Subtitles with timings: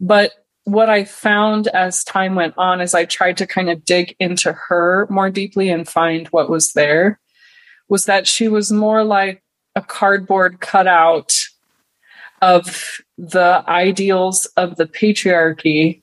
[0.00, 0.32] But
[0.64, 4.52] what I found as time went on as I tried to kind of dig into
[4.52, 7.20] her more deeply and find what was there
[7.88, 9.42] was that she was more like
[9.76, 11.32] a cardboard cutout
[12.42, 16.02] of the ideals of the patriarchy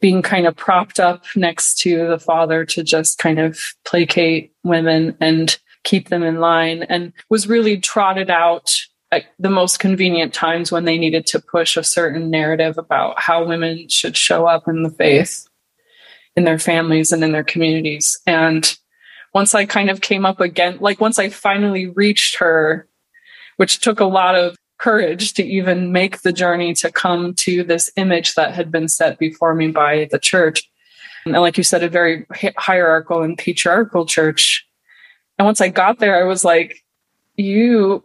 [0.00, 5.16] being kind of propped up next to the father to just kind of placate women
[5.20, 8.74] and keep them in line and was really trotted out
[9.12, 13.44] at the most convenient times when they needed to push a certain narrative about how
[13.44, 15.46] women should show up in the faith
[16.34, 18.18] in their families and in their communities.
[18.26, 18.76] And
[19.34, 22.88] once I kind of came up again, like once I finally reached her,
[23.58, 27.90] which took a lot of courage to even make the journey to come to this
[27.96, 30.68] image that had been set before me by the church.
[31.24, 32.26] And like you said, a very
[32.56, 34.66] hierarchical and patriarchal church.
[35.38, 36.82] And once I got there, I was like,
[37.36, 38.04] you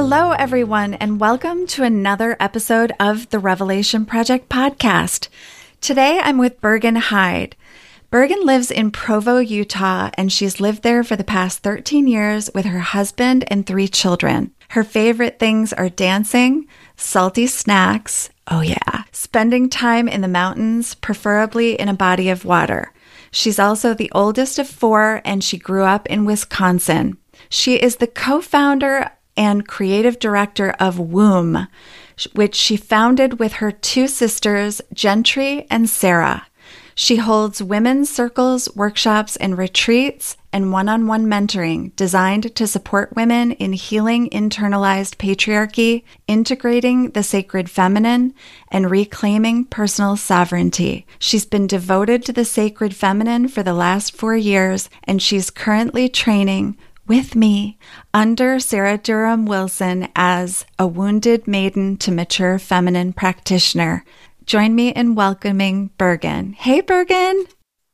[0.00, 5.26] Hello, everyone, and welcome to another episode of the Revelation Project podcast.
[5.80, 7.56] Today I'm with Bergen Hyde.
[8.08, 12.64] Bergen lives in Provo, Utah, and she's lived there for the past 13 years with
[12.64, 14.52] her husband and three children.
[14.68, 21.72] Her favorite things are dancing, salty snacks, oh yeah, spending time in the mountains, preferably
[21.72, 22.92] in a body of water.
[23.32, 27.18] She's also the oldest of four, and she grew up in Wisconsin.
[27.50, 31.68] She is the co founder and creative director of Womb,
[32.34, 36.48] which she founded with her two sisters, Gentry and Sarah.
[36.96, 43.14] She holds women's circles, workshops, and retreats and one on one mentoring designed to support
[43.14, 48.34] women in healing internalized patriarchy, integrating the sacred feminine,
[48.72, 51.06] and reclaiming personal sovereignty.
[51.20, 56.08] She's been devoted to the sacred feminine for the last four years, and she's currently
[56.08, 56.76] training
[57.08, 57.78] with me
[58.12, 64.04] under Sarah Durham Wilson as a wounded maiden to mature feminine practitioner.
[64.44, 66.52] Join me in welcoming Bergen.
[66.52, 67.46] Hey, Bergen.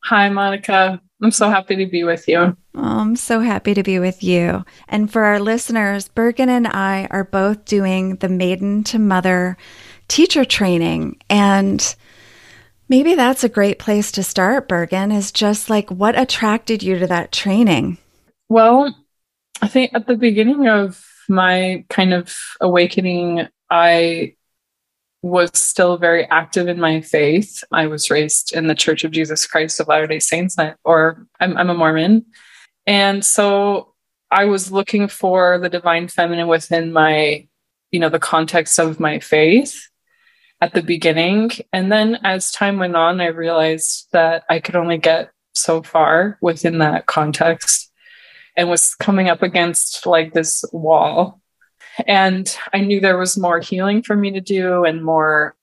[0.03, 1.01] Hi, Monica.
[1.23, 2.37] I'm so happy to be with you.
[2.39, 4.65] Oh, I'm so happy to be with you.
[4.87, 9.57] And for our listeners, Bergen and I are both doing the Maiden to Mother
[10.07, 11.19] teacher training.
[11.29, 11.95] And
[12.89, 17.07] maybe that's a great place to start, Bergen, is just like what attracted you to
[17.07, 17.97] that training?
[18.49, 18.93] Well,
[19.61, 24.35] I think at the beginning of my kind of awakening, I
[25.21, 27.63] was still very active in my faith.
[27.71, 31.57] I was raised in the Church of Jesus Christ of Latter day Saints, or I'm,
[31.57, 32.25] I'm a Mormon.
[32.85, 33.95] And so
[34.29, 37.47] I was looking for the divine feminine within my,
[37.91, 39.87] you know, the context of my faith
[40.61, 41.51] at the beginning.
[41.73, 46.37] And then as time went on, I realized that I could only get so far
[46.41, 47.91] within that context
[48.57, 51.41] and was coming up against like this wall.
[52.07, 55.55] And I knew there was more healing for me to do and more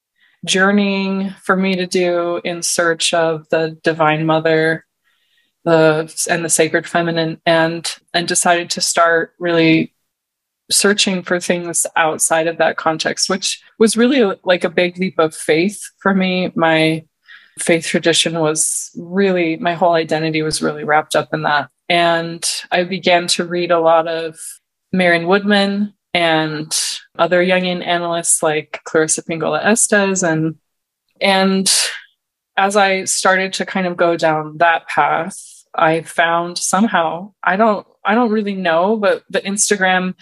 [0.45, 4.85] journeying for me to do in search of the divine mother
[5.65, 9.95] the and the sacred feminine and and decided to start really
[10.71, 15.35] searching for things outside of that context which was really like a big leap of
[15.35, 17.05] faith for me my
[17.59, 22.85] faith tradition was really my whole identity was really wrapped up in that and I
[22.85, 24.39] began to read a lot of
[24.95, 26.75] Marion Woodman and
[27.19, 30.23] other Jungian analysts like Clarissa Pinkola Estes.
[30.23, 30.57] And
[31.21, 31.71] and
[32.57, 35.37] as I started to kind of go down that path,
[35.75, 40.15] I found somehow I don't I don't really know, but the Instagram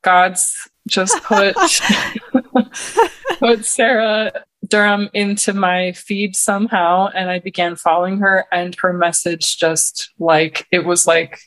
[0.00, 0.56] gods
[0.88, 1.54] just put
[3.38, 4.32] put Sarah
[4.68, 10.66] Durham into my feed somehow and I began following her and her message just like
[10.70, 11.40] it was like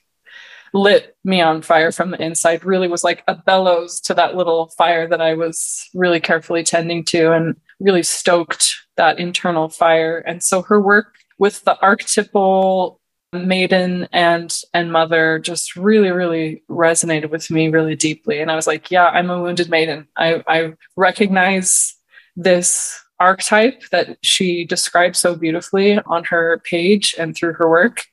[0.73, 2.63] lit me on fire from the inside.
[2.63, 7.03] Really was like a bellows to that little fire that I was really carefully tending
[7.05, 10.19] to and really stoked that internal fire.
[10.19, 12.99] And so her work with the archetypal
[13.33, 18.41] maiden and and mother just really really resonated with me really deeply.
[18.41, 20.07] And I was like yeah I'm a wounded maiden.
[20.17, 21.95] I I recognize
[22.35, 28.03] this archetype that she describes so beautifully on her page and through her work.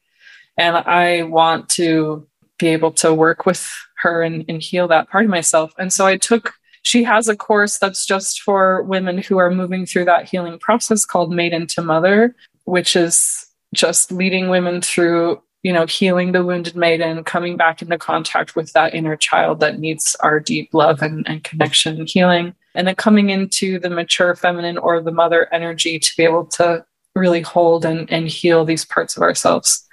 [0.57, 2.27] And I want to
[2.59, 3.69] be able to work with
[4.03, 5.73] her and, and heal that part of myself.
[5.79, 6.53] And so I took
[6.83, 11.05] she has a course that's just for women who are moving through that healing process
[11.05, 12.35] called Maiden to Mother,
[12.65, 17.99] which is just leading women through you know healing the wounded maiden coming back into
[17.99, 22.55] contact with that inner child that needs our deep love and, and connection and healing
[22.75, 26.85] and then coming into the mature feminine or the mother energy to be able to
[27.15, 29.87] really hold and, and heal these parts of ourselves.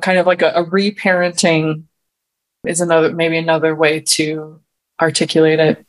[0.00, 1.84] Kind of like a, a reparenting
[2.66, 4.60] is another maybe another way to
[5.00, 5.86] articulate it.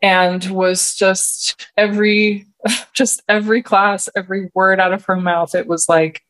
[0.00, 2.46] And was just every
[2.92, 6.22] just every class every word out of her mouth it was like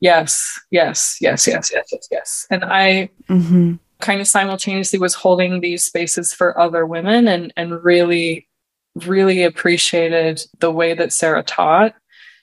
[0.00, 2.46] yes yes yes yes yes yes yes.
[2.50, 3.74] And i mm-hmm.
[4.00, 8.48] kind of simultaneously was holding these spaces for other women and and really
[8.94, 11.94] really appreciated the way that sarah taught.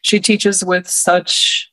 [0.02, 1.72] She teaches with such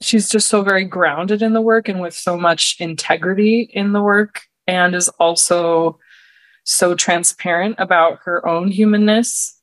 [0.00, 4.02] she's just so very grounded in the work and with so much integrity in the
[4.02, 5.98] work and is also
[6.64, 9.58] so transparent about her own humanness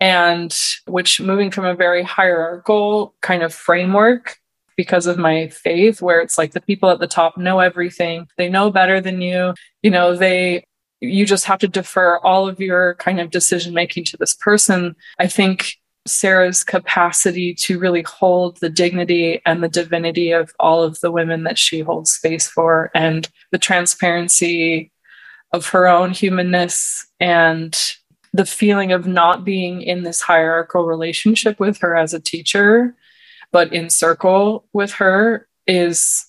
[0.00, 4.36] and which moving from a very hierarchical kind of framework
[4.76, 8.48] because of my faith where it's like the people at the top know everything they
[8.48, 10.64] know better than you you know they
[11.02, 14.94] you just have to defer all of your kind of decision making to this person.
[15.18, 20.98] I think sarah's capacity to really hold the dignity and the divinity of all of
[20.98, 24.90] the women that she holds space for and the transparency
[25.52, 27.94] of her own humanness and
[28.32, 32.96] the feeling of not being in this hierarchical relationship with her as a teacher
[33.52, 36.26] but in circle with her is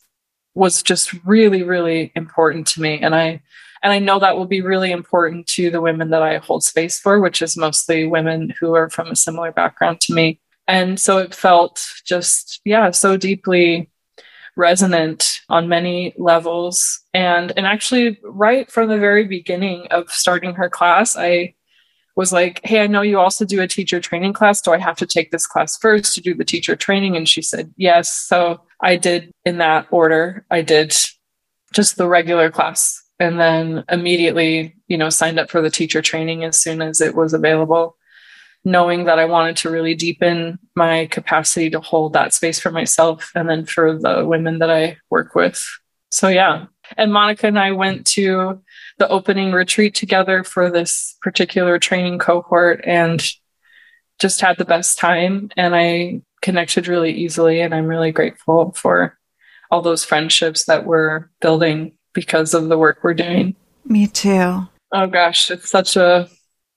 [0.53, 2.99] was just really really important to me.
[2.99, 3.41] And i
[3.83, 6.99] and i know that will be really important to the women that i hold space
[6.99, 11.17] for which is mostly women who are from a similar background to me and so
[11.17, 13.89] it felt just yeah so deeply
[14.55, 20.69] resonant on many levels and and actually right from the very beginning of starting her
[20.69, 21.53] class i
[22.15, 24.61] was like, Hey, I know you also do a teacher training class.
[24.61, 27.15] Do I have to take this class first to do the teacher training?
[27.15, 28.13] And she said, Yes.
[28.13, 30.45] So I did in that order.
[30.51, 30.95] I did
[31.73, 36.43] just the regular class and then immediately, you know, signed up for the teacher training
[36.43, 37.97] as soon as it was available,
[38.65, 43.31] knowing that I wanted to really deepen my capacity to hold that space for myself
[43.35, 45.63] and then for the women that I work with.
[46.11, 46.65] So, yeah.
[46.97, 48.61] And Monica and I went to
[48.99, 53.23] the opening retreat together for this particular training cohort and
[54.19, 55.49] just had the best time.
[55.57, 57.61] And I connected really easily.
[57.61, 59.17] And I'm really grateful for
[59.71, 63.55] all those friendships that we're building because of the work we're doing.
[63.85, 64.67] Me too.
[64.91, 66.29] Oh gosh, it's such a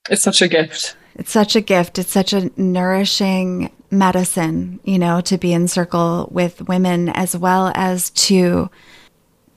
[0.08, 0.96] it's such a gift.
[1.14, 1.98] It's such a gift.
[1.98, 7.72] It's such a nourishing medicine, you know, to be in circle with women as well
[7.74, 8.70] as to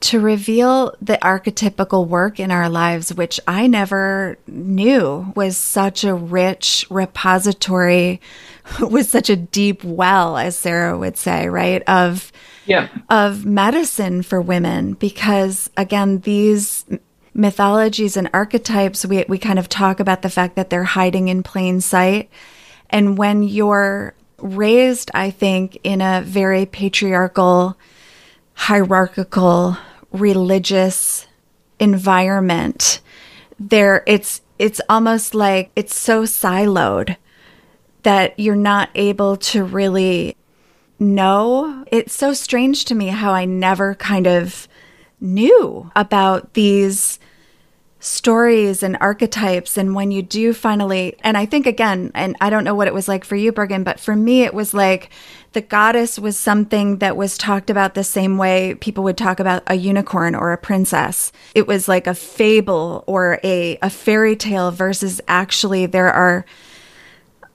[0.01, 6.13] to reveal the archetypical work in our lives, which I never knew was such a
[6.13, 8.21] rich repository,
[8.79, 11.83] was such a deep well, as Sarah would say, right?
[11.85, 12.31] Of,
[12.69, 12.87] yeah.
[13.09, 14.93] of medicine for women.
[14.93, 16.85] Because again, these
[17.33, 21.43] mythologies and archetypes, we, we kind of talk about the fact that they're hiding in
[21.43, 22.29] plain sight.
[22.89, 27.77] And when you're raised, I think, in a very patriarchal,
[28.53, 29.77] hierarchical
[30.11, 31.27] religious
[31.79, 32.99] environment
[33.59, 37.15] there it's it's almost like it's so siloed
[38.03, 40.35] that you're not able to really
[40.99, 44.67] know it's so strange to me how i never kind of
[45.21, 47.19] knew about these
[48.01, 52.63] stories and archetypes and when you do finally and i think again and i don't
[52.63, 55.09] know what it was like for you bergen but for me it was like
[55.53, 59.63] the goddess was something that was talked about the same way people would talk about
[59.65, 61.31] a unicorn or a princess.
[61.55, 66.45] It was like a fable or a, a fairy tale versus actually there are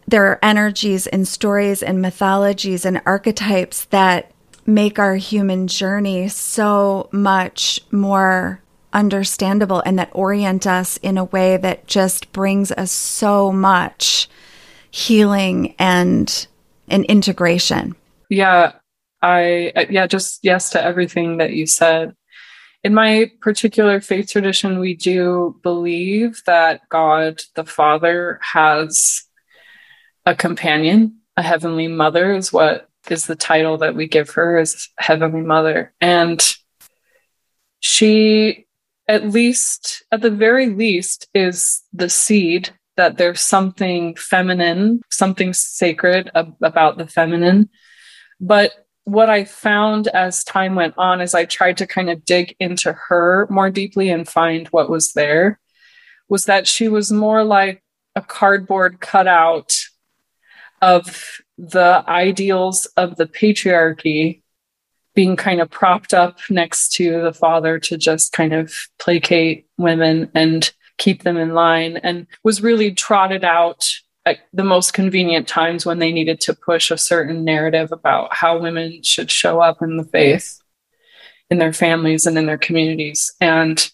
[0.06, 4.32] there are energies and stories and mythologies and archetypes that
[4.66, 8.60] make our human journey so much more
[8.92, 14.28] understandable and that orient us in a way that just brings us so much
[14.90, 16.46] healing and
[16.88, 17.96] and integration.
[18.30, 18.72] Yeah,
[19.22, 22.14] I uh, yeah, just yes to everything that you said.
[22.84, 29.23] In my particular faith tradition, we do believe that God the Father has
[30.26, 34.88] a companion, a heavenly mother is what is the title that we give her as
[34.98, 35.92] heavenly mother.
[36.00, 36.42] And
[37.80, 38.66] she
[39.06, 46.30] at least, at the very least, is the seed that there's something feminine, something sacred
[46.34, 47.68] ab- about the feminine.
[48.40, 48.72] But
[49.04, 52.92] what I found as time went on is I tried to kind of dig into
[52.92, 55.60] her more deeply and find what was there
[56.28, 57.82] was that she was more like
[58.16, 59.76] a cardboard cutout
[60.84, 64.42] of the ideals of the patriarchy
[65.14, 70.30] being kind of propped up next to the father to just kind of placate women
[70.34, 73.88] and keep them in line and was really trotted out
[74.26, 78.58] at the most convenient times when they needed to push a certain narrative about how
[78.58, 80.60] women should show up in the faith
[81.50, 83.32] in their families and in their communities.
[83.40, 83.90] And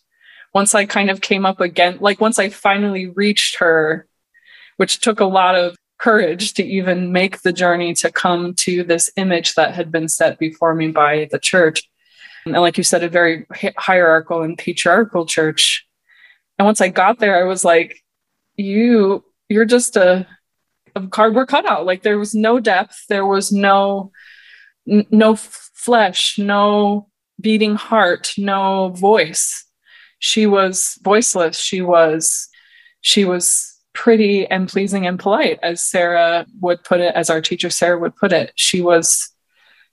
[0.52, 4.06] once i kind of came up again like once i finally reached her
[4.76, 9.10] which took a lot of courage to even make the journey to come to this
[9.16, 11.88] image that had been set before me by the church.
[12.46, 15.86] And like you said, a very hierarchical and patriarchal church.
[16.58, 18.02] And once I got there, I was like,
[18.56, 20.26] you, you're just a,
[20.96, 21.84] a cardboard cutout.
[21.84, 23.04] Like there was no depth.
[23.10, 24.10] There was no,
[24.86, 29.66] no flesh, no beating heart, no voice.
[30.18, 31.58] She was voiceless.
[31.58, 32.48] She was,
[33.02, 33.69] she was
[34.00, 38.16] pretty and pleasing and polite, as Sarah would put it, as our teacher Sarah would
[38.16, 38.50] put it.
[38.54, 39.30] She was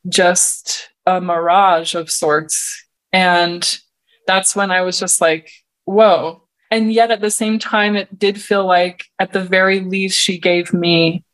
[0.08, 2.86] just a mirage of sorts.
[3.12, 3.78] And
[4.26, 5.52] that's when I was just like,
[5.84, 6.44] whoa.
[6.72, 10.40] And yet at the same time, it did feel like, at the very least, she
[10.40, 11.26] gave me,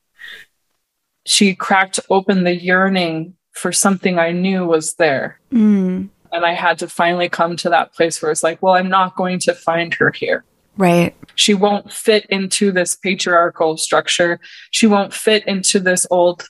[1.28, 5.40] she cracked open the yearning for something I knew was there.
[5.52, 6.10] Mm.
[6.32, 9.16] And I had to finally come to that place where it's like, well, I'm not
[9.16, 10.44] going to find her here.
[10.78, 11.16] Right.
[11.36, 14.40] She won't fit into this patriarchal structure.
[14.72, 16.48] She won't fit into this old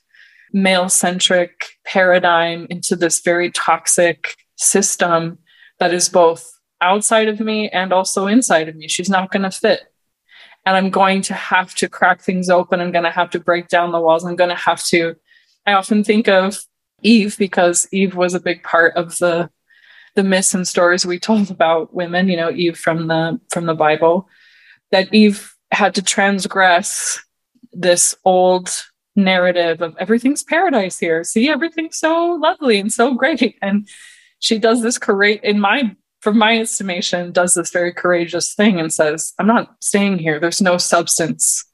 [0.54, 5.40] male centric paradigm, into this very toxic system
[5.80, 8.88] that is both outside of me and also inside of me.
[8.88, 9.82] She's not going to fit.
[10.66, 12.80] And I'm going to have to crack things open.
[12.80, 14.24] I'm going to have to break down the walls.
[14.24, 15.16] I'm going to have to.
[15.66, 16.64] I often think of
[17.02, 19.50] Eve because Eve was a big part of the
[20.16, 23.74] the myths and stories we told about women, you know, Eve from the from the
[23.74, 24.28] Bible,
[24.92, 27.20] that Eve had to transgress
[27.72, 28.70] this old
[29.16, 31.24] narrative of everything's paradise here.
[31.24, 33.58] See, everything's so lovely and so great.
[33.62, 33.88] And
[34.40, 38.94] she does this courage in my from my estimation, does this very courageous thing and
[38.94, 40.40] says, I'm not staying here.
[40.40, 41.66] There's no substance.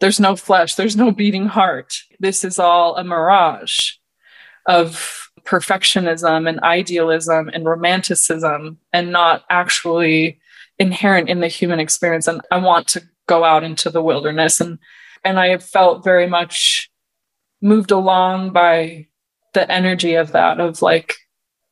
[0.00, 0.76] There's no flesh.
[0.76, 1.94] There's no beating heart.
[2.18, 3.92] This is all a mirage
[4.66, 10.40] of perfectionism and idealism and romanticism and not actually
[10.78, 12.26] inherent in the human experience.
[12.26, 14.60] And i want to go out into the wilderness.
[14.60, 14.78] And
[15.24, 16.90] and i have felt very much
[17.60, 19.06] moved along by
[19.52, 21.14] the energy of that of like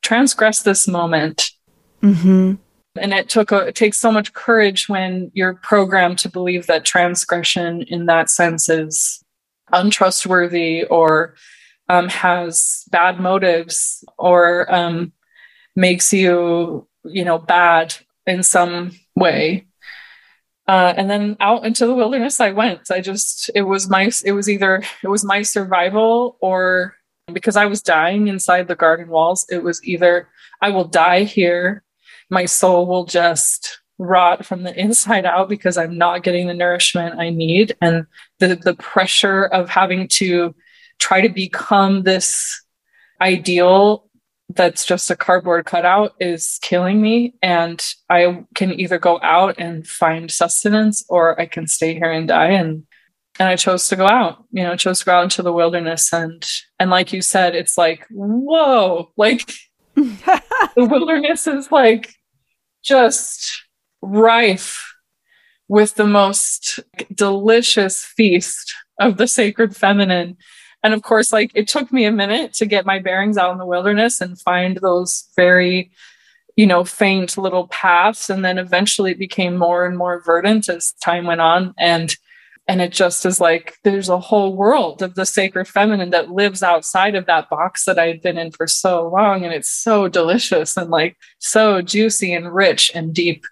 [0.01, 1.51] transgress this moment.
[2.01, 2.53] Mm-hmm.
[2.97, 6.85] and it took a, it takes so much courage when you're programmed to believe that
[6.85, 9.21] transgression in that sense is
[9.73, 11.35] untrustworthy or
[11.89, 15.11] um, has bad motives or um,
[15.75, 19.65] makes you, you know, bad in some way.
[20.67, 22.91] Uh, and then out into the wilderness I went.
[22.91, 26.95] I just it was my it was either it was my survival or
[27.33, 29.47] because I was dying inside the garden walls.
[29.49, 30.29] It was either
[30.61, 31.83] I will die here,
[32.29, 37.19] my soul will just rot from the inside out because I'm not getting the nourishment
[37.19, 38.05] I need, and
[38.39, 40.55] the the pressure of having to
[40.99, 42.63] try to become this
[43.21, 44.05] ideal
[44.55, 47.35] that's just a cardboard cutout is killing me.
[47.41, 52.27] And i can either go out and find sustenance or i can stay here and
[52.27, 52.51] die.
[52.51, 52.83] And
[53.39, 56.11] and i chose to go out you know chose to go out into the wilderness.
[56.13, 56.45] And
[56.79, 59.51] and like you said it's like whoa like
[59.95, 60.41] the
[60.77, 62.13] wilderness is like
[62.83, 63.63] just
[64.01, 64.95] rife
[65.67, 66.79] with the most
[67.13, 70.37] delicious feast of the sacred feminine
[70.83, 73.57] and of course, like it took me a minute to get my bearings out in
[73.57, 75.91] the wilderness and find those very,
[76.55, 78.29] you know, faint little paths.
[78.29, 81.73] And then eventually it became more and more verdant as time went on.
[81.77, 82.15] And
[82.67, 86.61] and it just is like there's a whole world of the sacred feminine that lives
[86.61, 89.43] outside of that box that I've been in for so long.
[89.43, 93.43] And it's so delicious and like so juicy and rich and deep.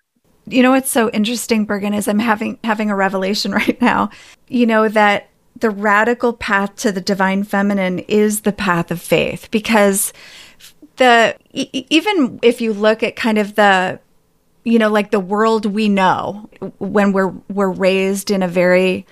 [0.46, 4.12] You know what's so interesting, Bergen, is I'm having having a revelation right now.
[4.48, 9.50] You know that the radical path to the divine feminine is the path of faith
[9.52, 10.14] because
[10.98, 14.00] the even if you look at kind of the
[14.64, 16.50] you know like the world we know
[16.80, 19.06] when we're we're raised in a very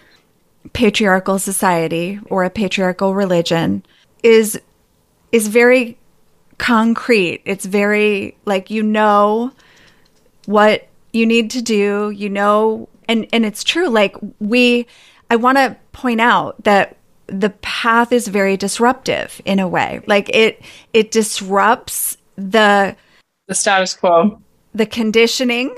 [0.73, 3.83] patriarchal society or a patriarchal religion
[4.23, 4.59] is
[5.31, 5.97] is very
[6.57, 7.41] concrete.
[7.45, 9.51] It's very like you know
[10.45, 14.85] what you need to do you know and and it's true like we
[15.29, 20.01] I want to point out that the path is very disruptive in a way.
[20.07, 20.61] Like it
[20.93, 22.95] it disrupts the
[23.47, 24.41] the status quo.
[24.73, 25.73] The conditioning,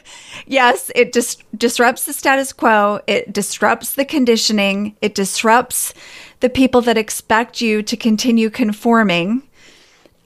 [0.46, 3.00] yes, it just disrupts the status quo.
[3.06, 4.94] It disrupts the conditioning.
[5.00, 5.94] It disrupts
[6.40, 9.48] the people that expect you to continue conforming.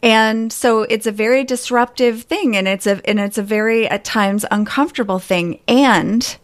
[0.03, 4.05] And so it's a very disruptive thing and it's a and it's a very at
[4.05, 5.61] times uncomfortable thing.
[5.69, 6.37] And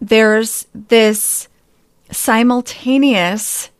[0.00, 1.48] there's this
[2.12, 3.70] simultaneous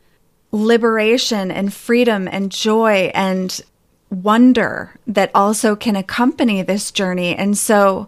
[0.51, 3.61] liberation and freedom and joy and
[4.09, 7.35] wonder that also can accompany this journey.
[7.35, 8.07] And so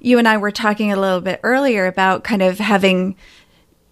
[0.00, 3.16] you and I were talking a little bit earlier about kind of having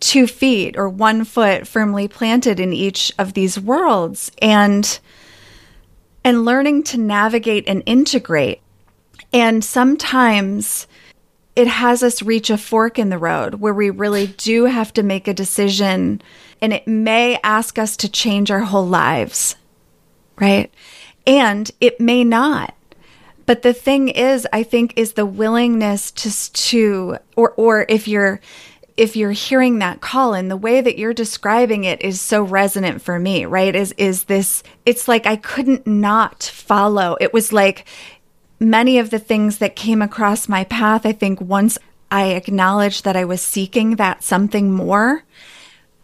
[0.00, 4.98] two feet or one foot firmly planted in each of these worlds and
[6.24, 8.60] and learning to navigate and integrate.
[9.32, 10.86] And sometimes
[11.60, 15.02] it has us reach a fork in the road where we really do have to
[15.02, 16.22] make a decision
[16.62, 19.56] and it may ask us to change our whole lives,
[20.38, 20.72] right?
[21.26, 22.74] And it may not.
[23.44, 28.40] But the thing is, I think, is the willingness to, to, or, or if you're,
[28.96, 33.02] if you're hearing that call and the way that you're describing it is so resonant
[33.02, 33.74] for me, right?
[33.74, 37.18] Is, is this, it's like I couldn't not follow.
[37.20, 37.86] It was like
[38.60, 41.06] many of the things that came across my path.
[41.06, 41.78] I think once
[42.10, 45.24] I acknowledged that I was seeking that something more,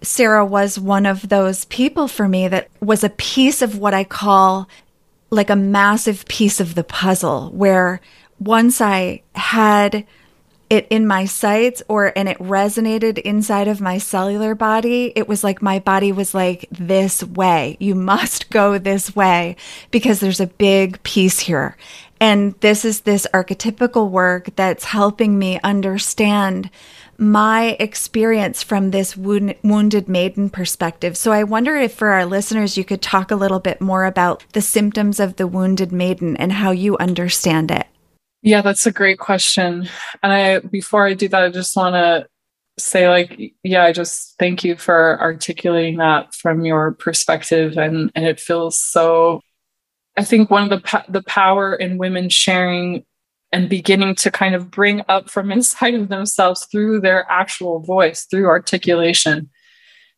[0.02, 4.04] Sarah was one of those people for me that was a piece of what I
[4.04, 4.68] call
[5.30, 8.00] like a massive piece of the puzzle where
[8.38, 10.06] once I had
[10.68, 15.44] it in my sights or and it resonated inside of my cellular body it was
[15.44, 19.54] like my body was like this way you must go this way
[19.90, 21.76] because there's a big piece here
[22.20, 26.70] and this is this archetypical work that's helping me understand
[27.18, 31.16] my experience from this wound, wounded maiden perspective.
[31.16, 34.44] So I wonder if for our listeners, you could talk a little bit more about
[34.52, 37.86] the symptoms of the wounded maiden and how you understand it.
[38.42, 39.88] Yeah, that's a great question.
[40.22, 42.26] And I, before I do that, I just want to
[42.78, 48.26] say like yeah i just thank you for articulating that from your perspective and and
[48.26, 49.40] it feels so
[50.16, 53.04] i think one of the the power in women sharing
[53.52, 58.24] and beginning to kind of bring up from inside of themselves through their actual voice,
[58.24, 59.50] through articulation,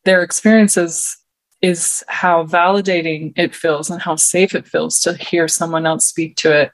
[0.05, 1.17] their experiences
[1.61, 6.37] is how validating it feels and how safe it feels to hear someone else speak
[6.37, 6.71] to it.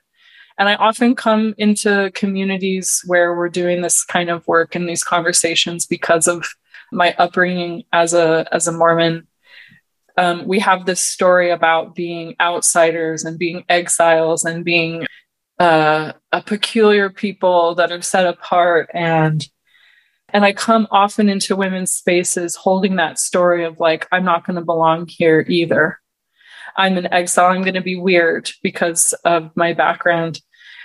[0.59, 5.03] And I often come into communities where we're doing this kind of work and these
[5.03, 6.47] conversations because of
[6.93, 9.27] my upbringing as a as a Mormon.
[10.17, 15.07] Um, we have this story about being outsiders and being exiles and being
[15.59, 19.49] uh, a peculiar people that are set apart and
[20.35, 24.57] and I come often into women's spaces holding that story of like I'm not going
[24.57, 26.01] to belong here either.
[26.77, 27.53] I'm an exile.
[27.53, 30.41] I'm going to be weird because of my background.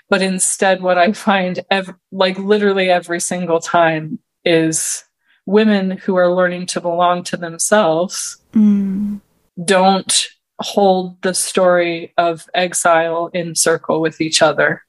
[0.07, 5.03] But instead, what I find, ev- like literally every single time, is
[5.47, 9.21] women who are learning to belong to themselves mm.
[9.63, 10.27] don't
[10.59, 14.83] hold the story of exile in circle with each other.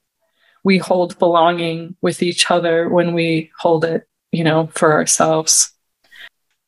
[0.65, 5.73] We hold belonging with each other when we hold it, you know, for ourselves.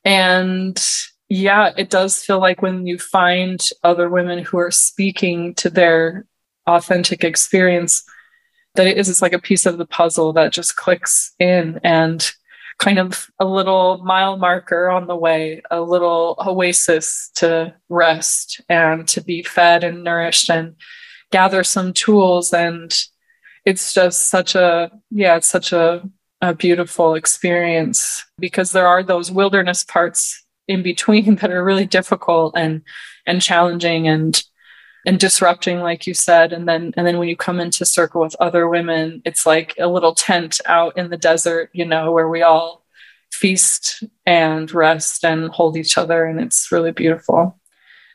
[0.05, 0.81] And
[1.29, 6.27] yeah, it does feel like when you find other women who are speaking to their
[6.67, 8.05] authentic experience,
[8.75, 12.33] that it is like a piece of the puzzle that just clicks in and
[12.83, 19.07] kind of a little mile marker on the way, a little oasis to rest and
[19.07, 20.75] to be fed and nourished and
[21.31, 22.53] gather some tools.
[22.53, 22.93] And
[23.65, 26.03] it's just such a, yeah, it's such a,
[26.41, 32.55] a beautiful experience because there are those wilderness parts in between that are really difficult
[32.57, 32.83] and
[33.27, 34.43] and challenging and
[35.07, 38.37] and disrupting like you said and then and then when you come into circle with
[38.39, 42.43] other women it's like a little tent out in the desert you know where we
[42.43, 42.83] all
[43.33, 47.59] feast and rest and hold each other and it's really beautiful.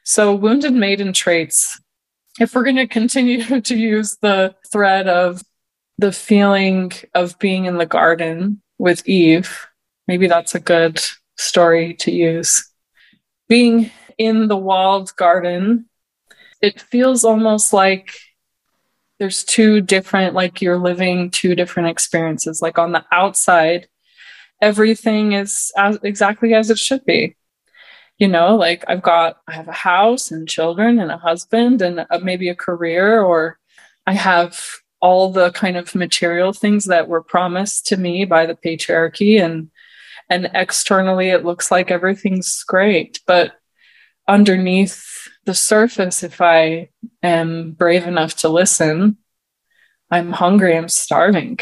[0.04, 1.82] So wounded maiden traits
[2.40, 5.42] if we're going to continue to use the thread of
[5.98, 9.68] the feeling of being in the garden with eve
[10.08, 11.02] maybe that's a good
[11.38, 12.72] story to use.
[13.50, 15.87] Being in the walled garden
[16.62, 18.14] it feels almost like
[19.20, 22.62] there's two different like you're living two different experiences.
[22.62, 23.88] Like on the outside
[24.62, 27.36] everything is as exactly as it should be.
[28.18, 32.04] You know like i've got i have a house and children and a husband and
[32.10, 33.60] a, maybe a career or
[34.08, 34.60] i have
[35.00, 39.70] all the kind of material things that were promised to me by the patriarchy and
[40.30, 43.22] and externally it looks like everything's great.
[43.26, 43.54] But
[44.28, 45.06] underneath
[45.48, 46.90] the surface, if I
[47.24, 49.18] am brave enough to listen,
[50.12, 51.60] I'm hungry, I'm starving.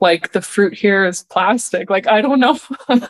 [0.00, 1.90] like the fruit here is plastic.
[1.90, 2.58] Like I don't know.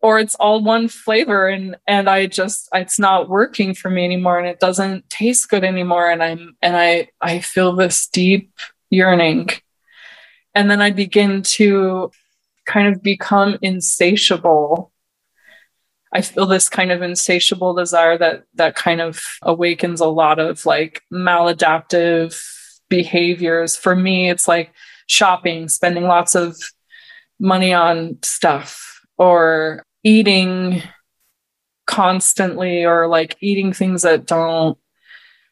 [0.00, 4.38] or it's all one flavor and and I just it's not working for me anymore
[4.38, 8.52] and it doesn't taste good anymore and I'm and I I feel this deep
[8.90, 9.48] yearning.
[10.54, 12.10] And then I begin to
[12.66, 14.92] kind of become insatiable.
[16.12, 20.64] I feel this kind of insatiable desire that that kind of awakens a lot of
[20.64, 22.40] like maladaptive
[22.88, 23.76] behaviors.
[23.76, 24.72] For me, it's like
[25.06, 26.56] shopping, spending lots of
[27.38, 30.82] money on stuff or eating
[31.86, 34.78] constantly or like eating things that don't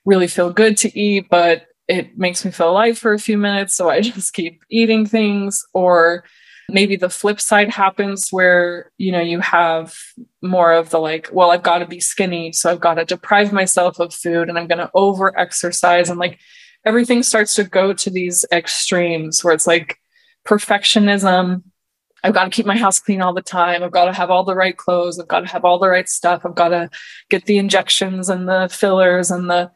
[0.05, 3.75] really feel good to eat, but it makes me feel alive for a few minutes.
[3.75, 5.65] So I just keep eating things.
[5.75, 6.25] Or
[6.69, 9.95] maybe the flip side happens where, you know, you have
[10.43, 12.53] more of the like, well, I've got to be skinny.
[12.53, 16.11] So I've got to deprive myself of food and I'm going to over exercise.
[16.11, 16.39] And like
[16.85, 19.99] everything starts to go to these extremes where it's like
[20.47, 21.63] perfectionism
[22.27, 23.85] I've got to keep my house clean all the time.
[23.85, 25.21] I've got to have all the right clothes.
[25.21, 26.43] I've got to have all the right stuff.
[26.45, 26.91] I've got to
[27.31, 29.71] get the injections and the fillers and the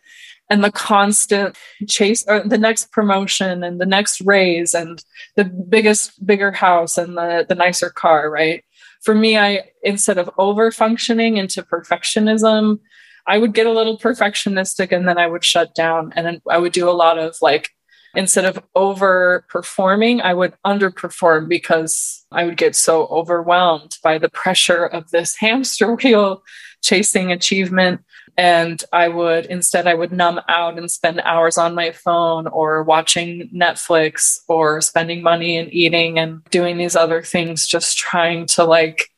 [0.51, 1.57] and the constant
[1.89, 5.03] chase or the next promotion and the next raise and
[5.37, 8.65] the biggest bigger house and the the nicer car, right?
[9.01, 12.81] For me, I instead of over functioning into perfectionism,
[13.27, 16.59] I would get a little perfectionistic and then I would shut down and then I
[16.59, 17.71] would do a lot of like
[18.17, 24.29] instead of over performing I would underperform because I would get so overwhelmed by the
[24.29, 26.43] pressure of this hamster wheel
[26.83, 28.01] chasing achievement.
[28.41, 32.83] And I would instead, I would numb out and spend hours on my phone or
[32.83, 38.65] watching Netflix or spending money and eating and doing these other things, just trying to
[38.65, 39.11] like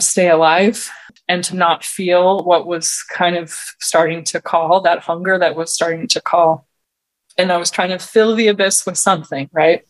[0.00, 0.90] stay alive
[1.28, 5.74] and to not feel what was kind of starting to call that hunger that was
[5.74, 6.66] starting to call
[7.36, 9.84] and I was trying to fill the abyss with something, right?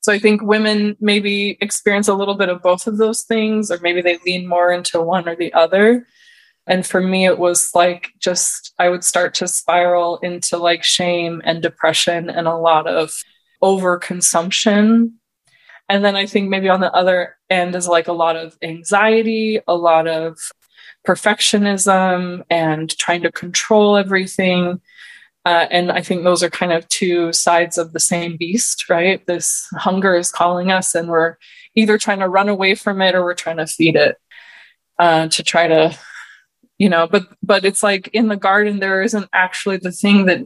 [0.00, 3.78] So I think women maybe experience a little bit of both of those things, or
[3.82, 6.06] maybe they lean more into one or the other.
[6.68, 11.40] And for me, it was like just, I would start to spiral into like shame
[11.44, 13.12] and depression and a lot of
[13.62, 15.12] overconsumption.
[15.88, 19.60] And then I think maybe on the other end is like a lot of anxiety,
[19.66, 20.38] a lot of
[21.06, 24.80] perfectionism and trying to control everything
[25.48, 29.26] uh, and I think those are kind of two sides of the same beast, right?
[29.26, 31.36] This hunger is calling us, and we're
[31.74, 34.16] either trying to run away from it or we're trying to feed it
[34.98, 35.98] uh, to try to,
[36.78, 37.06] you know.
[37.06, 40.40] But but it's like in the garden, there isn't actually the thing that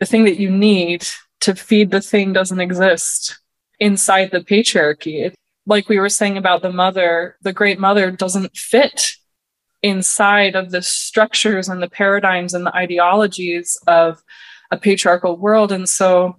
[0.00, 1.06] the thing that you need
[1.40, 3.38] to feed the thing doesn't exist
[3.78, 5.32] inside the patriarchy.
[5.66, 9.12] Like we were saying about the mother, the great mother doesn't fit
[9.82, 14.22] inside of the structures and the paradigms and the ideologies of
[14.70, 15.72] a patriarchal world.
[15.72, 16.36] And so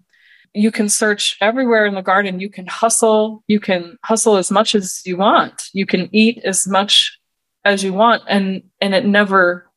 [0.54, 2.40] you can search everywhere in the garden.
[2.40, 3.44] You can hustle.
[3.48, 5.70] You can hustle as much as you want.
[5.74, 7.20] You can eat as much
[7.64, 8.24] as you want.
[8.28, 9.70] And, and it never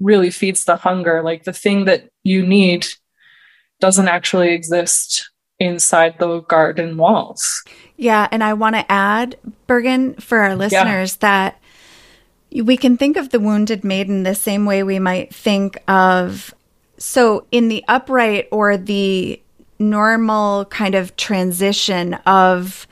[0.00, 1.22] really feeds the hunger.
[1.22, 2.86] Like the thing that you need
[3.80, 7.64] doesn't actually exist inside the garden walls.
[7.96, 8.28] Yeah.
[8.30, 11.28] And I want to add, Bergen, for our listeners, yeah.
[11.28, 11.60] that
[12.62, 16.54] we can think of the wounded maiden the same way we might think of.
[16.96, 19.40] So, in the upright or the
[19.78, 22.86] normal kind of transition of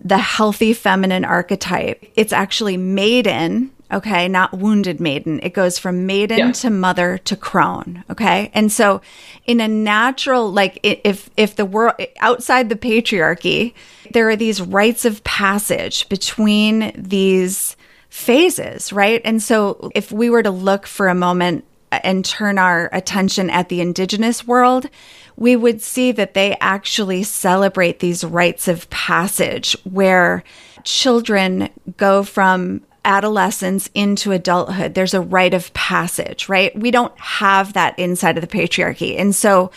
[0.00, 5.40] the healthy feminine archetype, it's actually maiden, okay, not wounded maiden.
[5.42, 6.52] It goes from maiden yeah.
[6.52, 8.50] to mother to crone, okay?
[8.52, 9.00] And so
[9.44, 13.74] in a natural like if if the world outside the patriarchy,
[14.12, 17.76] there are these rites of passage between these
[18.08, 19.20] phases, right?
[19.24, 23.68] And so if we were to look for a moment and turn our attention at
[23.68, 24.88] the indigenous world,
[25.36, 30.42] we would see that they actually celebrate these rites of passage where
[30.82, 34.94] children go from adolescence into adulthood.
[34.94, 36.76] There's a rite of passage, right?
[36.78, 39.18] We don't have that inside of the patriarchy.
[39.18, 39.70] And so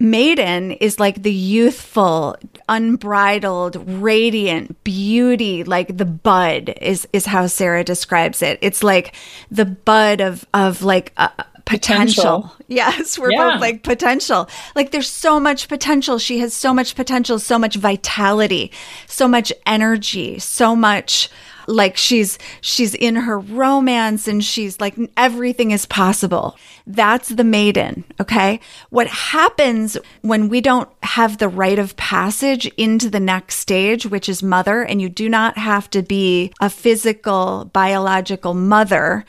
[0.00, 2.36] Maiden is like the youthful,
[2.68, 8.58] unbridled, radiant beauty, like the bud is is how Sarah describes it.
[8.60, 9.14] It's like
[9.50, 11.28] the bud of of like uh,
[11.64, 12.24] potential.
[12.24, 12.52] potential.
[12.68, 13.52] Yes, we're yeah.
[13.52, 14.48] both like potential.
[14.74, 16.18] Like there's so much potential.
[16.18, 18.72] She has so much potential, so much vitality,
[19.06, 21.30] so much energy, so much
[21.66, 26.56] like she's she's in her romance and she's like everything is possible.
[26.86, 28.60] That's the maiden, okay?
[28.90, 34.28] What happens when we don't have the rite of passage into the next stage, which
[34.28, 39.24] is mother, and you do not have to be a physical biological mother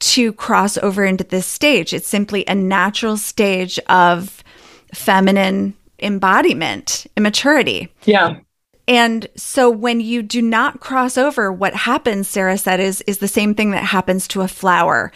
[0.00, 1.92] to cross over into this stage.
[1.92, 4.42] It's simply a natural stage of
[4.92, 7.92] feminine embodiment, immaturity.
[8.04, 8.36] Yeah.
[8.86, 13.28] And so when you do not cross over, what happens, Sarah said, is, is the
[13.28, 15.10] same thing that happens to a flower.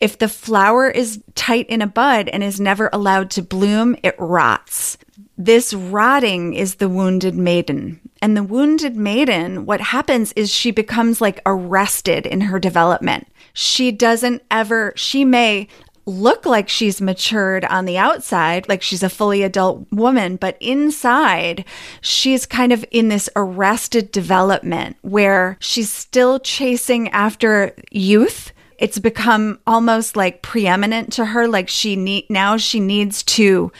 [0.00, 4.16] If the flower is tight in a bud and is never allowed to bloom, it
[4.18, 4.98] rots.
[5.38, 8.00] This rotting is the wounded maiden.
[8.20, 13.28] And the wounded maiden, what happens is she becomes like arrested in her development.
[13.52, 15.68] She doesn't ever, she may
[16.06, 21.64] look like she's matured on the outside, like she's a fully adult woman, but inside,
[22.00, 28.52] she's kind of in this arrested development where she's still chasing after youth.
[28.78, 33.70] It's become almost like preeminent to her, like she need now she needs to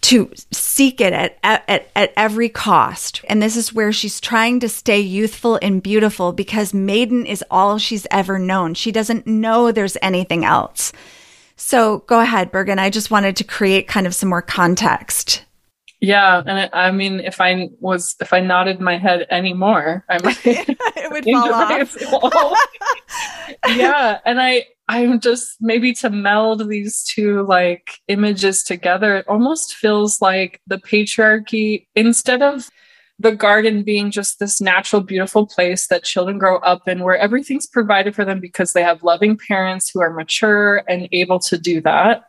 [0.00, 3.24] to seek it at, at, at every cost.
[3.28, 7.78] And this is where she's trying to stay youthful and beautiful because maiden is all
[7.78, 8.74] she's ever known.
[8.74, 10.92] She doesn't know there's anything else.
[11.58, 12.78] So go ahead, Bergen.
[12.78, 15.44] I just wanted to create kind of some more context.
[16.00, 20.18] Yeah, and it, I mean, if I was, if I nodded my head anymore, I
[20.24, 21.24] might it would
[21.98, 22.68] fall off.
[23.68, 29.16] yeah, and I, I'm just maybe to meld these two like images together.
[29.16, 32.70] It almost feels like the patriarchy instead of
[33.18, 37.66] the garden being just this natural, beautiful place that children grow up in where everything's
[37.66, 41.80] provided for them because they have loving parents who are mature and able to do
[41.80, 42.22] that.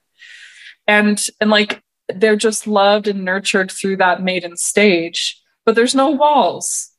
[0.87, 6.09] And, and like they're just loved and nurtured through that maiden stage, but there's no
[6.09, 6.89] walls.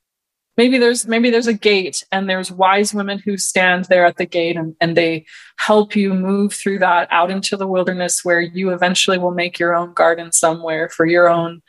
[0.57, 4.26] Maybe there's maybe there's a gate and there's wise women who stand there at the
[4.26, 5.24] gate and, and they
[5.57, 9.74] help you move through that out into the wilderness where you eventually will make your
[9.74, 11.62] own garden somewhere for your own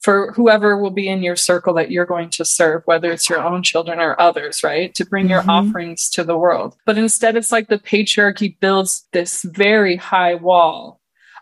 [0.00, 3.42] for whoever will be in your circle that you're going to serve, whether it's your
[3.42, 4.94] own children or others, right?
[4.94, 5.32] To bring mm-hmm.
[5.32, 6.76] your offerings to the world.
[6.84, 11.00] But instead, it's like the patriarchy builds this very high wall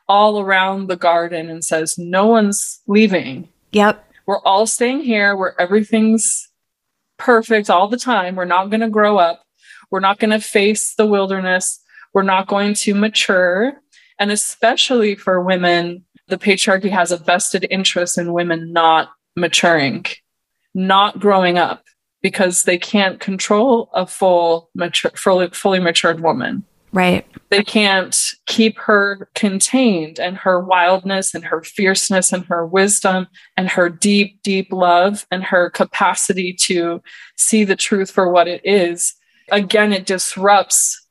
[0.09, 3.49] all around the garden and says, no one's leaving.
[3.73, 4.05] Yep.
[4.27, 6.49] We're all staying here where everything's
[7.19, 8.37] perfect all the time.
[8.37, 9.43] We're not going to grow up.
[9.91, 11.81] We're not going to face the wilderness.
[12.13, 13.75] We're not going to mature.
[14.19, 20.07] And especially for women, the patriarchy has a vested interest in women not maturing,
[20.75, 21.85] not growing up
[22.23, 26.65] because they can't control a full mature, fully, fully matured woman.
[26.93, 27.27] Right.
[27.51, 33.69] They can't keep her contained and her wildness and her fierceness and her wisdom and
[33.69, 37.03] her deep, deep love and her capacity to
[37.37, 39.15] see the truth for what it is.
[39.51, 41.05] Again, it disrupts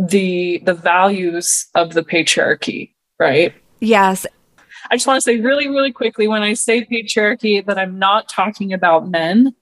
[0.00, 3.54] the the values of the patriarchy, right?
[3.80, 4.26] Yes.
[4.90, 8.28] I just want to say really, really quickly when I say patriarchy, that I'm not
[8.28, 9.54] talking about men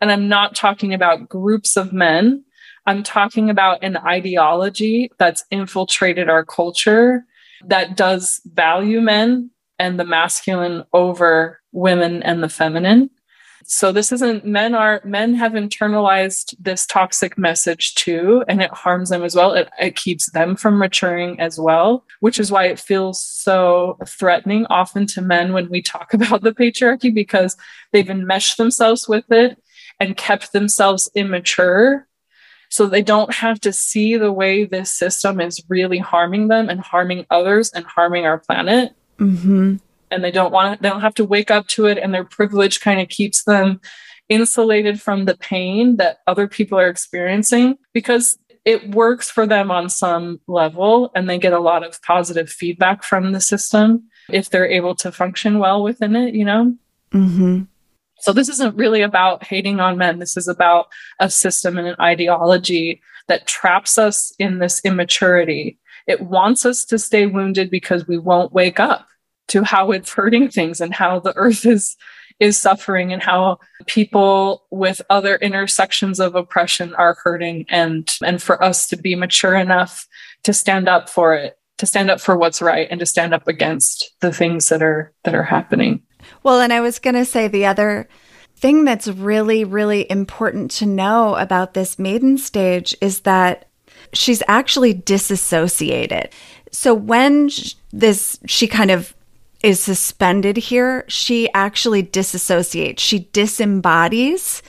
[0.00, 2.44] and I'm not talking about groups of men.
[2.86, 7.24] I'm talking about an ideology that's infiltrated our culture
[7.66, 13.10] that does value men and the masculine over women and the feminine.
[13.64, 19.10] So this isn't men are men have internalized this toxic message too, and it harms
[19.10, 19.52] them as well.
[19.52, 24.66] It, it keeps them from maturing as well, which is why it feels so threatening
[24.70, 27.56] often to men when we talk about the patriarchy because
[27.92, 29.62] they've enmeshed themselves with it
[29.98, 32.06] and kept themselves immature
[32.70, 36.80] so they don't have to see the way this system is really harming them and
[36.80, 38.94] harming others and harming our planet.
[39.18, 39.76] Mm-hmm
[40.10, 42.24] and they don't want to, they don't have to wake up to it and their
[42.24, 43.80] privilege kind of keeps them
[44.28, 49.88] insulated from the pain that other people are experiencing because it works for them on
[49.88, 54.70] some level and they get a lot of positive feedback from the system if they're
[54.70, 56.74] able to function well within it you know?
[57.12, 57.62] Mm-hmm.
[58.20, 60.20] so this isn't really about hating on men.
[60.20, 60.86] This is about
[61.18, 65.80] a system and an ideology that traps us in this immaturity.
[66.06, 69.08] It wants us to stay wounded because we won't wake up
[69.50, 71.96] to how it's hurting things and how the earth is
[72.38, 78.62] is suffering and how people with other intersections of oppression are hurting and and for
[78.64, 80.08] us to be mature enough
[80.42, 83.46] to stand up for it to stand up for what's right and to stand up
[83.46, 86.02] against the things that are that are happening.
[86.42, 88.08] Well and i was going to say the other
[88.56, 93.66] thing that's really really important to know about this maiden stage is that
[94.12, 96.30] she's actually disassociated.
[96.72, 97.50] So when
[97.92, 99.14] this she kind of
[99.62, 103.00] is suspended here, she actually disassociates.
[103.00, 104.62] She disembodies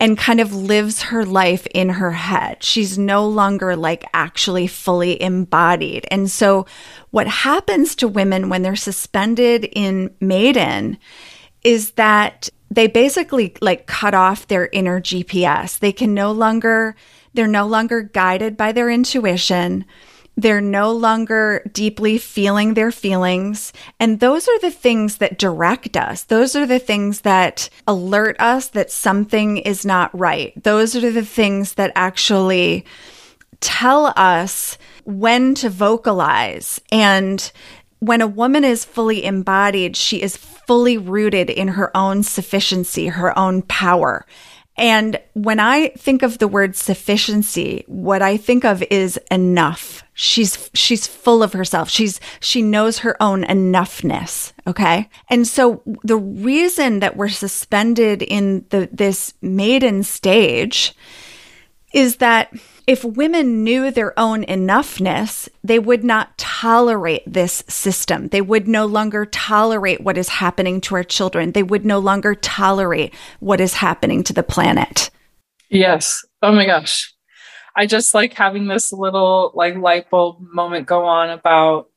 [0.00, 2.62] and kind of lives her life in her head.
[2.62, 6.06] She's no longer like actually fully embodied.
[6.10, 6.66] And so
[7.10, 10.98] what happens to women when they're suspended in maiden
[11.64, 15.80] is that they basically like cut off their inner GPS.
[15.80, 16.94] They can no longer,
[17.34, 19.84] they're no longer guided by their intuition
[20.38, 23.72] They're no longer deeply feeling their feelings.
[23.98, 26.22] And those are the things that direct us.
[26.22, 30.52] Those are the things that alert us that something is not right.
[30.62, 32.86] Those are the things that actually
[33.58, 36.80] tell us when to vocalize.
[36.92, 37.50] And
[37.98, 43.36] when a woman is fully embodied, she is fully rooted in her own sufficiency, her
[43.36, 44.24] own power.
[44.78, 50.04] And when I think of the word sufficiency, what I think of is enough.
[50.14, 51.90] She's she's full of herself.
[51.90, 55.10] She's she knows her own enoughness, okay?
[55.28, 60.94] And so the reason that we're suspended in the this maiden stage
[61.92, 62.52] is that
[62.88, 68.28] if women knew their own enoughness, they would not tolerate this system.
[68.28, 71.52] They would no longer tolerate what is happening to our children.
[71.52, 75.10] They would no longer tolerate what is happening to the planet.
[75.68, 76.24] Yes.
[76.40, 77.14] Oh my gosh.
[77.76, 81.90] I just like having this little like light bulb moment go on about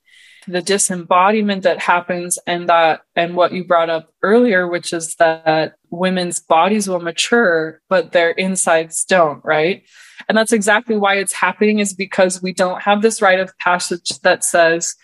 [0.46, 5.76] the disembodiment that happens and that and what you brought up earlier which is that
[5.92, 9.84] women's bodies will mature but their insides don't right
[10.28, 14.10] and that's exactly why it's happening is because we don't have this rite of passage
[14.24, 14.96] that says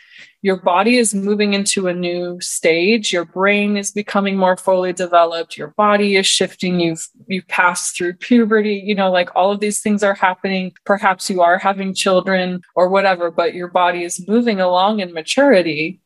[0.41, 3.11] your body is moving into a new stage.
[3.11, 5.57] Your brain is becoming more fully developed.
[5.57, 6.79] Your body is shifting.
[6.79, 8.81] You've you've passed through puberty.
[8.85, 10.73] You know like all of these things are happening.
[10.85, 15.99] Perhaps you are having children or whatever but your body is moving along in maturity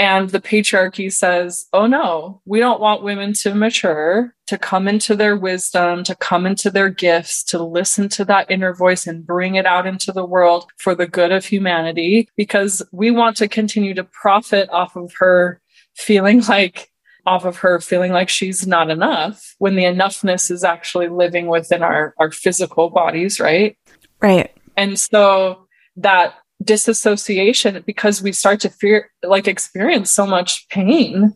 [0.00, 5.14] and the patriarchy says, oh no, we don't want women to mature, to come into
[5.14, 9.56] their wisdom, to come into their gifts, to listen to that inner voice and bring
[9.56, 13.92] it out into the world for the good of humanity, because we want to continue
[13.92, 15.60] to profit off of her
[15.94, 16.90] feeling like
[17.26, 21.82] off of her feeling like she's not enough when the enoughness is actually living within
[21.82, 23.76] our our physical bodies right?
[24.22, 24.50] Right.
[24.78, 31.34] And so that disassociation because we start to fear like experience so much pain.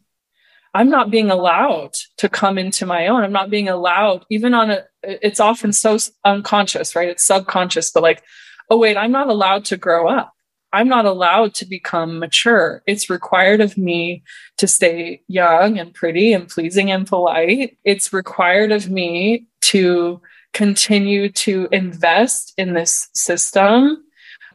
[0.75, 3.23] I'm not being allowed to come into my own.
[3.23, 7.09] I'm not being allowed even on a it's often so unconscious right?
[7.09, 8.23] It's subconscious but like
[8.71, 10.33] oh wait i'm not allowed to grow up.
[10.73, 12.83] I'm not allowed to become mature.
[12.89, 14.25] It's required of me
[14.59, 17.79] to stay young and pretty and pleasing and polite.
[17.85, 20.21] It's required of me to
[20.53, 24.05] continue to invest in this system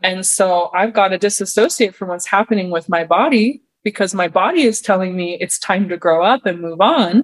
[0.04, 4.64] and so I've got to disassociate from what's happening with my body because my body
[4.64, 7.24] is telling me it's time to grow up and move on.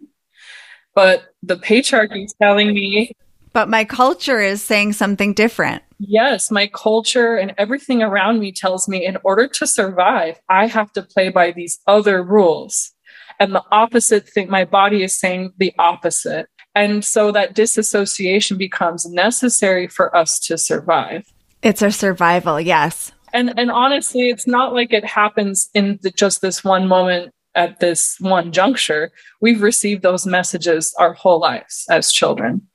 [0.94, 3.12] But the patriarchy is telling me.
[3.54, 5.84] But my culture is saying something different.
[6.00, 10.92] Yes, my culture and everything around me tells me in order to survive, I have
[10.94, 12.92] to play by these other rules.
[13.40, 16.48] And the opposite thing, my body is saying the opposite.
[16.74, 21.26] And so that disassociation becomes necessary for us to survive.
[21.66, 23.12] It's our survival, yes.
[23.34, 27.80] And and honestly, it's not like it happens in the, just this one moment at
[27.80, 29.12] this one juncture.
[29.42, 32.68] We've received those messages our whole lives as children,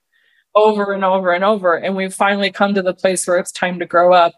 [0.56, 3.78] over and over and over, and we've finally come to the place where it's time
[3.78, 4.32] to grow up.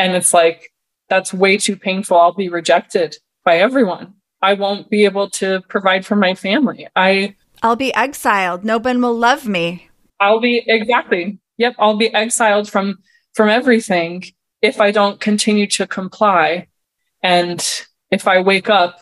[0.00, 0.72] And it's like
[1.08, 2.18] that's way too painful.
[2.18, 4.14] I'll be rejected by everyone.
[4.42, 6.88] I won't be able to provide for my family.
[6.96, 8.64] I I'll be exiled.
[8.64, 9.88] No one will love me.
[10.18, 11.38] I'll be exactly.
[11.58, 12.96] Yep, I'll be exiled from
[13.34, 14.24] from everything
[14.62, 16.68] if I don't continue to comply.
[17.22, 17.64] And
[18.10, 19.00] if I wake up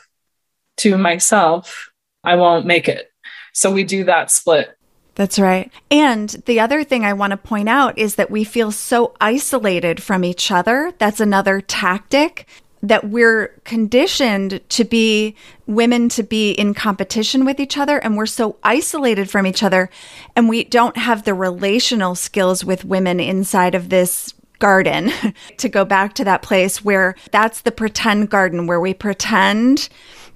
[0.79, 1.91] to myself,
[2.23, 3.11] I won't make it.
[3.53, 4.77] So we do that split.
[5.15, 5.73] That's right.
[5.91, 10.01] And the other thing I want to point out is that we feel so isolated
[10.01, 10.93] from each other.
[10.99, 12.47] That's another tactic
[12.83, 15.35] that we're conditioned to be
[15.67, 19.91] women to be in competition with each other and we're so isolated from each other
[20.37, 25.13] and we don't have the relational skills with women inside of this garden.
[25.59, 29.89] To go back to that place where that's the pretend garden where we pretend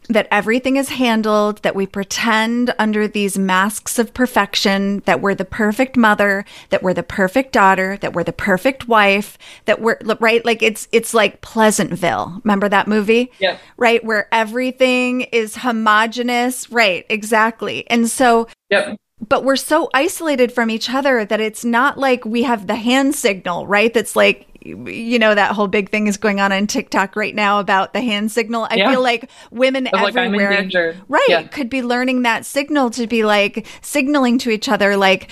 [0.08, 5.44] that everything is handled, that we pretend under these masks of perfection, that we're the
[5.44, 10.44] perfect mother, that we're the perfect daughter, that we're the perfect wife, that we're right.
[10.44, 12.40] Like it's, it's like Pleasantville.
[12.44, 13.30] Remember that movie?
[13.38, 13.58] Yeah.
[13.76, 14.04] Right.
[14.04, 16.70] Where everything is homogenous.
[16.70, 17.06] Right.
[17.08, 17.88] Exactly.
[17.90, 22.42] And so, yep but we're so isolated from each other that it's not like we
[22.42, 23.94] have the hand signal, right?
[23.94, 27.60] That's like you know that whole big thing is going on on TikTok right now
[27.60, 28.66] about the hand signal.
[28.70, 28.90] I yeah.
[28.90, 31.42] feel like women of everywhere, like right, yeah.
[31.44, 35.30] could be learning that signal to be like signaling to each other, like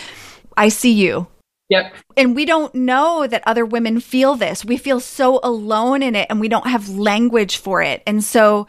[0.56, 1.28] "I see you."
[1.70, 1.94] Yep.
[2.16, 4.64] And we don't know that other women feel this.
[4.64, 8.02] We feel so alone in it, and we don't have language for it.
[8.06, 8.66] And so,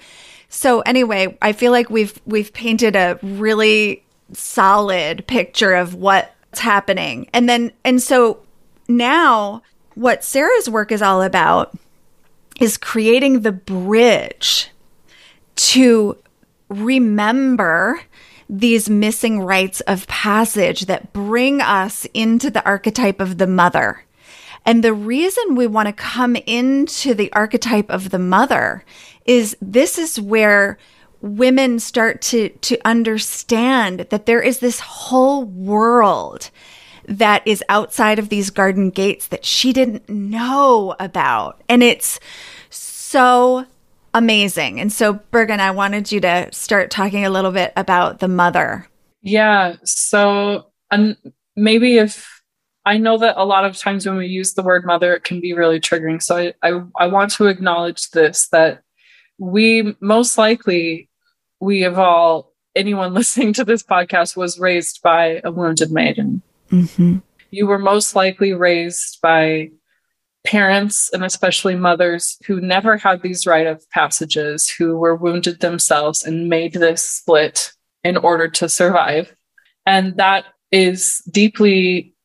[0.50, 4.04] so anyway, I feel like we've we've painted a really
[4.34, 8.40] solid picture of what's happening, and then and so
[8.88, 9.64] now
[9.96, 11.78] what Sarah's work is all about
[12.60, 14.70] is creating the bridge
[15.56, 16.18] to
[16.70, 18.02] remember
[18.50, 24.04] these missing rites of passage that bring us into the archetype of the mother.
[24.66, 28.84] And the reason we want to come into the archetype of the mother
[29.26, 30.78] is this is where
[31.22, 36.52] women start to, to understand that there is this whole world
[37.08, 41.62] that is outside of these garden gates that she didn't know about.
[41.68, 42.20] And it's
[42.70, 43.66] so
[44.14, 44.80] amazing.
[44.80, 48.88] And so, Bergen, I wanted you to start talking a little bit about the mother.
[49.22, 49.76] Yeah.
[49.84, 51.16] So, um,
[51.56, 52.42] maybe if
[52.86, 55.40] I know that a lot of times when we use the word mother, it can
[55.40, 56.22] be really triggering.
[56.22, 58.82] So, I, I, I want to acknowledge this that
[59.38, 61.10] we most likely,
[61.60, 66.42] we have all, anyone listening to this podcast was raised by a wounded maiden.
[66.72, 67.18] Mm-hmm.
[67.52, 69.72] You were most likely raised by
[70.44, 76.24] parents and especially mothers who never had these rite of passages, who were wounded themselves
[76.24, 79.36] and made this split in order to survive.
[79.86, 82.16] And that is deeply,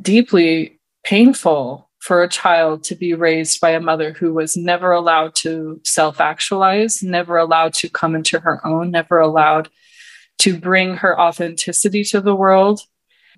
[0.00, 5.34] deeply painful for a child to be raised by a mother who was never allowed
[5.36, 9.68] to self actualize, never allowed to come into her own, never allowed
[10.38, 12.80] to bring her authenticity to the world,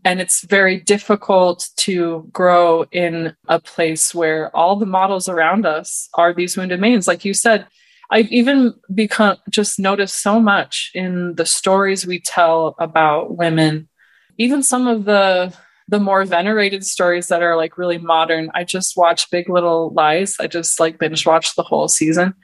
[0.05, 6.09] and it's very difficult to grow in a place where all the models around us
[6.15, 7.09] are these wounded maidens.
[7.09, 7.67] Like you said,
[8.11, 13.89] I've even become just noticed so much in the stories we tell about women,
[14.37, 15.55] even some of the
[15.89, 18.51] the more venerated stories that are like really modern.
[18.55, 20.37] I just watched Big Little Lies.
[20.41, 22.35] I just like binge watched the whole season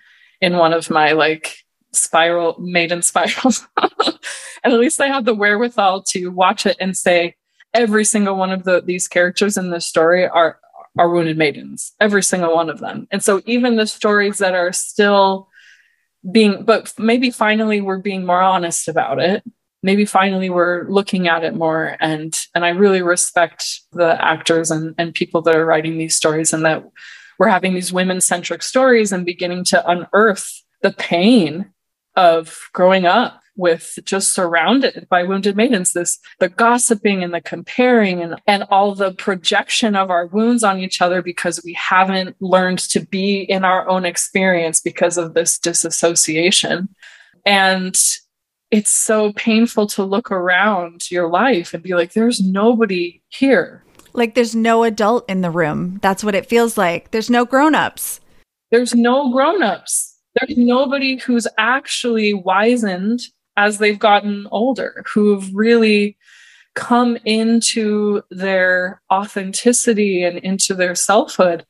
[0.40, 1.56] in one of my like
[1.92, 3.66] spiral maiden spirals.
[3.78, 7.34] and at least I had the wherewithal to watch it and say,
[7.74, 10.58] every single one of the, these characters in this story are
[10.98, 13.06] are wounded maidens every single one of them.
[13.12, 15.48] And so even the stories that are still
[16.30, 19.44] being but maybe finally we're being more honest about it.
[19.82, 21.96] Maybe finally we're looking at it more.
[22.00, 26.52] And and i really respect the actors and and people that are writing these stories
[26.52, 26.84] and that
[27.38, 31.72] we're having these women centric stories and beginning to unearth the pain
[32.16, 38.22] of growing up with just surrounded by wounded maidens this the gossiping and the comparing
[38.22, 42.78] and, and all the projection of our wounds on each other because we haven't learned
[42.78, 46.88] to be in our own experience because of this disassociation.
[47.44, 47.98] And
[48.70, 53.84] it's so painful to look around your life and be like there's nobody here.
[54.12, 55.98] Like there's no adult in the room.
[56.02, 57.10] That's what it feels like.
[57.10, 58.20] There's no grown-ups.
[58.70, 60.16] There's no grown-ups.
[60.34, 63.20] There's nobody who's actually wizened
[63.60, 66.16] as they've gotten older who've really
[66.74, 71.66] come into their authenticity and into their selfhood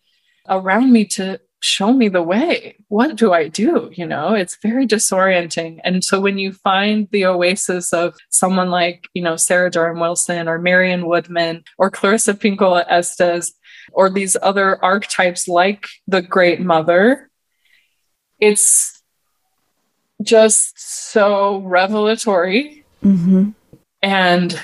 [0.49, 2.77] around me to show me the way.
[2.87, 3.91] What do I do?
[3.93, 5.81] You know, it's very disorienting.
[5.83, 10.47] And so when you find the oasis of someone like, you know, Sarah Durham Wilson
[10.49, 13.53] or Marion Woodman or Clarissa Pinkola Estes
[13.93, 17.29] or these other archetypes like the Great Mother,
[18.39, 19.00] it's
[20.23, 22.85] just so revelatory.
[23.05, 23.51] Mm-hmm.
[24.03, 24.61] And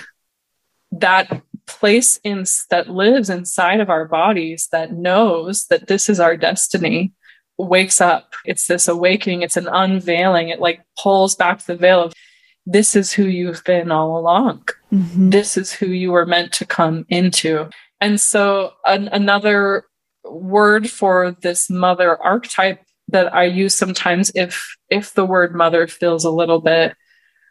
[0.93, 6.37] that place in that lives inside of our bodies that knows that this is our
[6.37, 7.13] destiny
[7.59, 8.35] wakes up.
[8.45, 10.49] It's this awakening, it's an unveiling.
[10.49, 12.13] It like pulls back the veil of
[12.67, 14.69] this is who you've been all along.
[14.93, 15.31] Mm-hmm.
[15.31, 17.71] This is who you were meant to come into.
[18.01, 19.85] And so, an- another
[20.25, 26.25] word for this mother archetype that I use sometimes if if the word mother feels
[26.25, 26.95] a little bit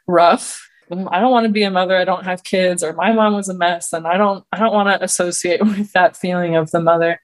[0.08, 0.70] rough.
[0.90, 1.98] Mm, I don't want to be a mother.
[1.98, 4.74] I don't have kids or my mom was a mess and I don't I don't
[4.74, 7.22] want to associate with that feeling of the mother.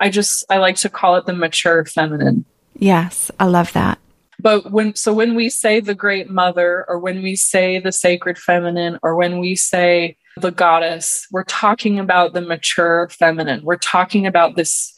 [0.00, 2.44] I just I like to call it the mature feminine.
[2.76, 3.98] Yes, I love that.
[4.40, 8.38] But when so when we say the great mother or when we say the sacred
[8.38, 13.62] feminine or when we say the goddess, we're talking about the mature feminine.
[13.64, 14.93] We're talking about this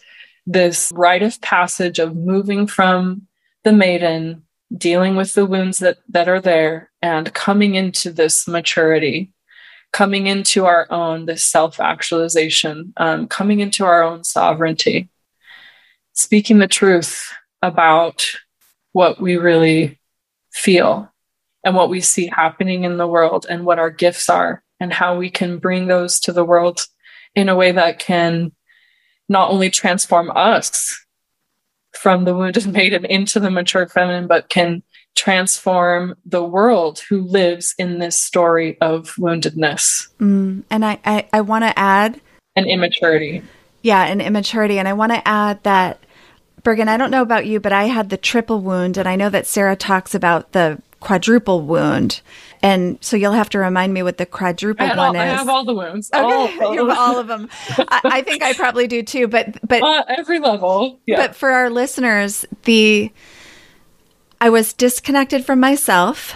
[0.47, 3.26] this rite of passage of moving from
[3.64, 4.42] the maiden,
[4.76, 9.32] dealing with the wounds that, that are there, and coming into this maturity,
[9.92, 15.09] coming into our own, this self actualization, um, coming into our own sovereignty,
[16.12, 17.32] speaking the truth
[17.62, 18.26] about
[18.92, 19.99] what we really
[20.53, 21.12] feel
[21.64, 25.16] and what we see happening in the world and what our gifts are and how
[25.16, 26.86] we can bring those to the world
[27.34, 28.53] in a way that can
[29.28, 31.04] not only transform us
[31.92, 34.82] from the wounded maiden into the mature feminine, but can
[35.14, 40.08] transform the world who lives in this story of woundedness.
[40.20, 42.20] Mm, and I, I, I want to add
[42.54, 43.42] an immaturity.
[43.82, 44.78] Yeah, an immaturity.
[44.78, 46.00] And I want to add that
[46.62, 49.30] Bergen, I don't know about you, but I had the triple wound, and I know
[49.30, 52.20] that Sarah talks about the quadruple wound.
[52.62, 55.20] And so you'll have to remind me what the quadruple one all, is.
[55.20, 56.11] I have all the wounds.
[56.12, 57.49] Okay, all, you have all of them.
[57.78, 59.28] I, I, think I probably do too.
[59.28, 60.99] But but uh, every level.
[61.07, 61.18] Yeah.
[61.18, 63.12] But for our listeners, the
[64.40, 66.34] I was disconnected from myself.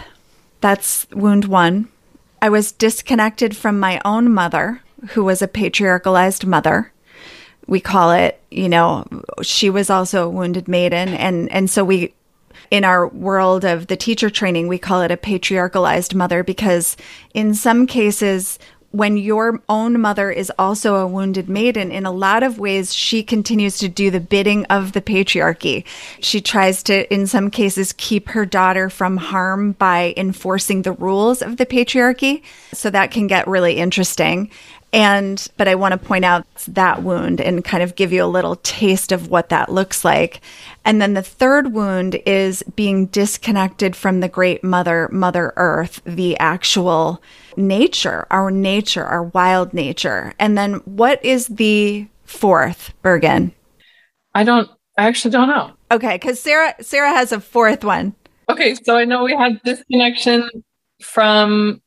[0.60, 1.88] That's wound one.
[2.42, 6.92] I was disconnected from my own mother, who was a patriarchalized mother.
[7.66, 9.06] We call it, you know,
[9.42, 12.14] she was also a wounded maiden, and and so we
[12.70, 16.96] in our world of the teacher training, we call it a patriarchalized mother because
[17.34, 18.58] in some cases,
[18.92, 23.22] when your own mother is also a wounded maiden, in a lot of ways, she
[23.22, 25.84] continues to do the bidding of the patriarchy.
[26.20, 31.40] She tries to, in some cases, keep her daughter from harm by enforcing the rules
[31.40, 32.42] of the patriarchy.
[32.72, 34.50] So that can get really interesting.
[34.92, 38.26] And, but I want to point out that wound and kind of give you a
[38.26, 40.40] little taste of what that looks like.
[40.84, 46.36] And then the third wound is being disconnected from the great mother, Mother Earth, the
[46.38, 47.22] actual
[47.56, 50.32] nature, our nature, our wild nature.
[50.40, 53.52] And then what is the fourth, Bergen?
[54.34, 54.68] I don't,
[54.98, 55.72] I actually don't know.
[55.92, 56.18] Okay.
[56.18, 58.14] Cause Sarah, Sarah has a fourth one.
[58.48, 58.74] Okay.
[58.74, 60.48] So I know we had disconnection
[61.00, 61.80] from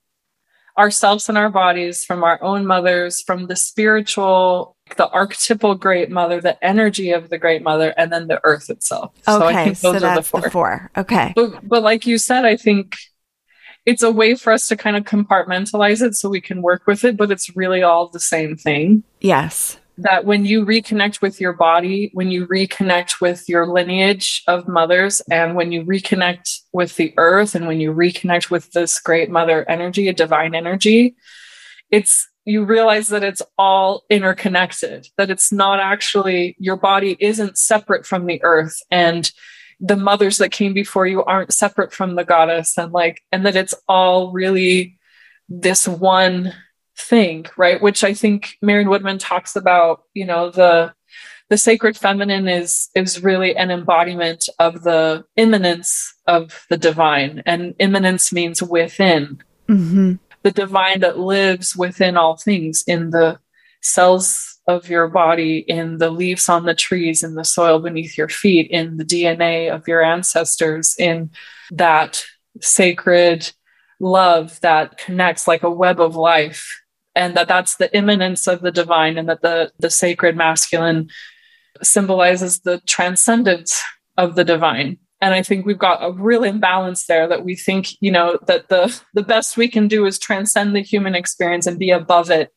[0.77, 6.41] ourselves and our bodies, from our own mothers, from the spiritual, the archetypal great mother,
[6.41, 9.13] the energy of the great mother, and then the earth itself.
[9.27, 10.41] Okay, so, so that's the four.
[10.41, 10.91] the four.
[10.97, 11.33] Okay.
[11.35, 12.97] But, but like you said, I think
[13.85, 17.03] it's a way for us to kind of compartmentalize it so we can work with
[17.03, 19.03] it, but it's really all the same thing.
[19.19, 24.67] Yes that when you reconnect with your body, when you reconnect with your lineage of
[24.67, 29.29] mothers, and when you reconnect with the earth, and when you reconnect with this great
[29.29, 31.15] mother energy, a divine energy,
[31.91, 38.05] it's you realize that it's all interconnected, that it's not actually your body isn't separate
[38.05, 38.77] from the earth.
[38.91, 39.31] And
[39.79, 43.55] the mothers that came before you aren't separate from the goddess and like and that
[43.55, 44.97] it's all really
[45.49, 46.53] this one
[46.97, 47.81] thing, right?
[47.81, 50.93] Which I think Marion Woodman talks about, you know, the
[51.49, 57.43] the sacred feminine is is really an embodiment of the immanence of the divine.
[57.45, 59.41] And immanence means within.
[59.69, 60.13] Mm-hmm.
[60.43, 63.39] The divine that lives within all things in the
[63.81, 68.29] cells of your body, in the leaves on the trees, in the soil beneath your
[68.29, 71.29] feet, in the DNA of your ancestors, in
[71.71, 72.25] that
[72.61, 73.51] sacred
[73.99, 76.82] love that connects like a web of life
[77.15, 81.09] and that that's the immanence of the divine and that the the sacred masculine
[81.81, 83.81] symbolizes the transcendence
[84.17, 84.97] of the divine.
[85.21, 88.69] And i think we've got a real imbalance there that we think you know that
[88.69, 92.51] the the best we can do is transcend the human experience and be above it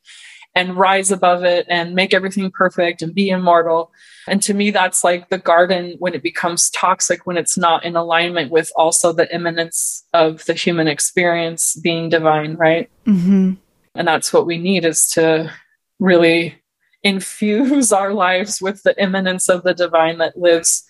[0.56, 3.92] and rise above it and make everything perfect and be immortal.
[4.26, 7.94] And to me that's like the garden when it becomes toxic when it's not in
[7.94, 12.90] alignment with also the immanence of the human experience being divine right?
[13.06, 13.52] Mm-hmm.
[13.96, 15.52] And that's what we need is to
[15.98, 16.62] really
[17.02, 20.84] infuse our lives with the immanence of the divine that lives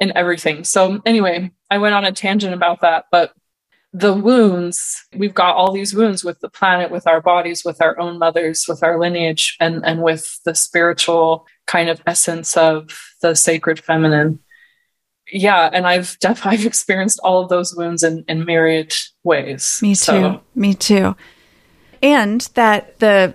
[0.00, 0.64] in everything.
[0.64, 3.32] So, anyway, I went on a tangent about that, but
[3.92, 7.98] the wounds, we've got all these wounds with the planet, with our bodies, with our
[8.00, 12.90] own mothers, with our lineage, and, and with the spiritual kind of essence of
[13.22, 14.40] the sacred feminine.
[15.30, 18.92] Yeah, and I've def- I've experienced all of those wounds in, in myriad
[19.22, 19.78] ways.
[19.80, 19.94] Me too.
[19.94, 20.42] So.
[20.56, 21.14] Me too
[22.04, 23.34] and that the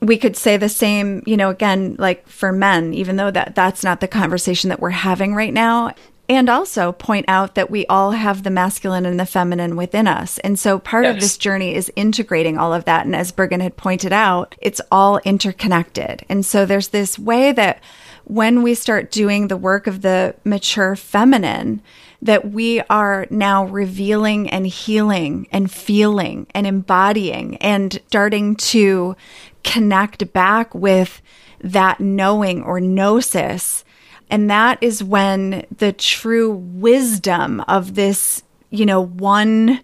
[0.00, 3.84] we could say the same, you know, again, like for men, even though that that's
[3.84, 5.94] not the conversation that we're having right now.
[6.28, 10.38] And also point out that we all have the masculine and the feminine within us.
[10.38, 11.14] And so part yes.
[11.14, 13.04] of this journey is integrating all of that.
[13.06, 16.24] And as Bergen had pointed out, it's all interconnected.
[16.28, 17.80] And so there's this way that
[18.24, 21.82] when we start doing the work of the mature feminine,
[22.22, 29.16] that we are now revealing and healing and feeling and embodying and starting to
[29.64, 31.20] connect back with
[31.60, 33.84] that knowing or gnosis.
[34.30, 39.80] And that is when the true wisdom of this, you know, one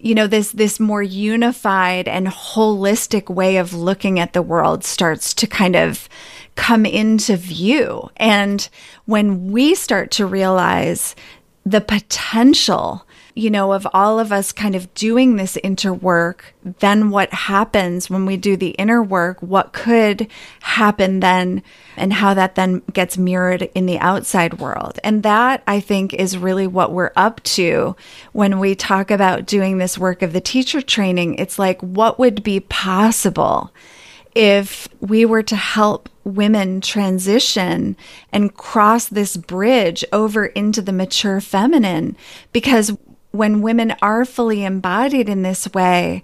[0.00, 5.34] you know this this more unified and holistic way of looking at the world starts
[5.34, 6.08] to kind of
[6.54, 8.68] come into view and
[9.06, 11.16] when we start to realize
[11.70, 13.06] the potential
[13.38, 18.10] you know, of all of us kind of doing this inner work, then what happens
[18.10, 19.40] when we do the inner work?
[19.40, 20.26] What could
[20.60, 21.62] happen then,
[21.96, 24.98] and how that then gets mirrored in the outside world?
[25.04, 27.94] And that I think is really what we're up to
[28.32, 31.36] when we talk about doing this work of the teacher training.
[31.36, 33.72] It's like, what would be possible?
[34.38, 37.96] If we were to help women transition
[38.32, 42.16] and cross this bridge over into the mature feminine.
[42.52, 42.96] Because
[43.32, 46.22] when women are fully embodied in this way,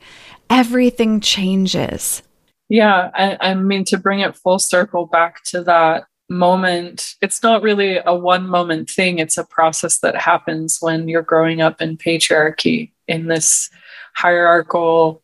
[0.49, 2.23] everything changes.
[2.69, 3.11] Yeah.
[3.15, 7.99] I, I mean, to bring it full circle back to that moment, it's not really
[8.07, 9.19] a one moment thing.
[9.19, 13.71] It's a process that happens when you're growing up in patriarchy in this
[14.15, 15.21] hierarchical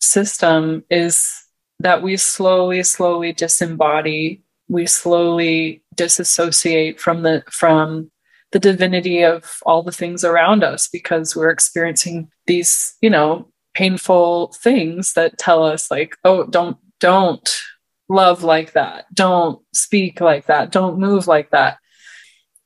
[0.00, 1.39] system is
[1.80, 8.10] that we slowly slowly disembody we slowly disassociate from the from
[8.52, 14.52] the divinity of all the things around us because we're experiencing these you know painful
[14.62, 17.62] things that tell us like oh don't don't
[18.10, 19.06] love like that.
[19.14, 20.72] Don't speak like that.
[20.72, 21.78] Don't move like that.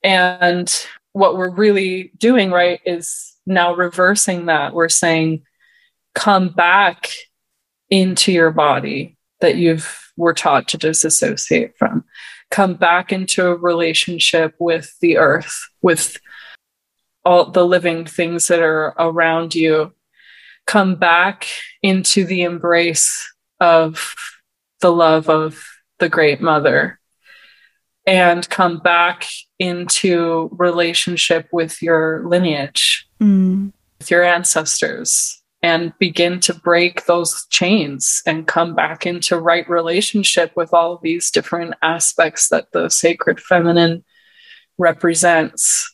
[0.02, 0.68] And
[1.12, 4.74] what we're really doing right is now reversing that.
[4.74, 5.42] We're saying
[6.14, 7.10] come back
[7.94, 12.04] into your body that you've were taught to disassociate from.
[12.50, 16.16] Come back into a relationship with the earth with
[17.24, 19.92] all the living things that are around you.
[20.66, 21.46] Come back
[21.82, 24.14] into the embrace of
[24.80, 25.64] the love of
[26.00, 26.98] the great mother.
[28.08, 29.24] And come back
[29.60, 33.72] into relationship with your lineage mm.
[34.00, 40.52] with your ancestors and begin to break those chains and come back into right relationship
[40.54, 44.04] with all of these different aspects that the sacred feminine
[44.76, 45.90] represents.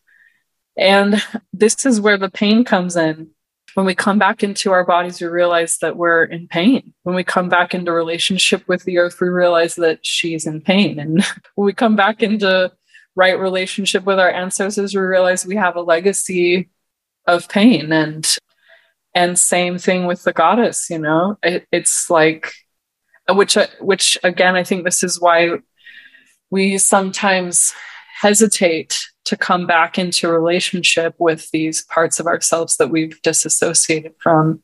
[0.77, 3.31] And this is where the pain comes in.
[3.75, 6.93] When we come back into our bodies, we realize that we're in pain.
[7.05, 10.99] When we come back into relationship with the earth, we realize that she's in pain.
[10.99, 12.73] And when we come back into
[13.15, 16.71] right relationship with our ancestors, we realize we have a legacy
[17.29, 18.37] of pain and
[19.15, 21.37] and same thing with the goddess you know?
[21.43, 22.53] It, it's like
[23.29, 25.59] which uh, which again i think this is why
[26.51, 27.73] we sometimes
[28.21, 34.63] hesitate to come back into relationship with these parts of ourselves that we've disassociated from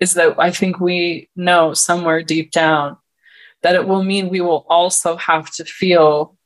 [0.00, 2.96] is that i think we know somewhere deep down
[3.62, 6.36] that it will mean we will also have to feel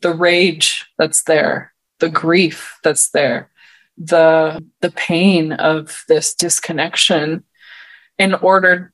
[0.00, 3.50] the rage that's there the grief that's there
[3.96, 7.44] the the pain of this disconnection
[8.18, 8.92] in order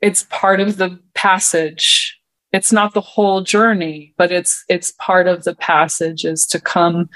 [0.00, 2.18] it's part of the passage.
[2.52, 7.08] It's not the whole journey but it's it's part of the passage is to come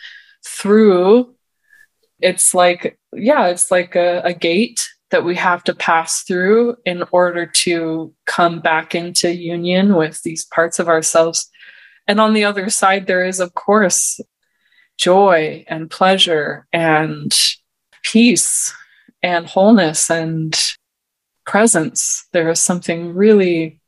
[0.47, 1.35] through.
[2.21, 7.05] It's like yeah it's like a, a gate that we have to pass through in
[7.13, 11.49] order to come back into union with these parts of ourselves.
[12.09, 14.21] And on the other side there is of course
[14.97, 17.35] joy and pleasure and
[18.03, 18.75] peace
[19.23, 20.59] and wholeness and
[21.45, 22.27] presence.
[22.33, 23.81] There is something really,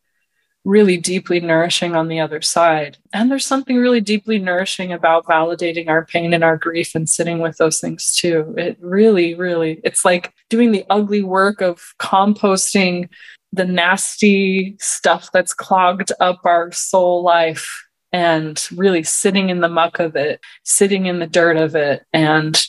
[0.64, 2.98] really deeply nourishing on the other side.
[3.12, 7.38] And there's something really deeply nourishing about validating our pain and our grief and sitting
[7.40, 8.54] with those things too.
[8.56, 13.08] It really, really, it's like doing the ugly work of composting
[13.52, 19.98] the nasty stuff that's clogged up our soul life and really sitting in the muck
[19.98, 22.60] of it, sitting in the dirt of it, and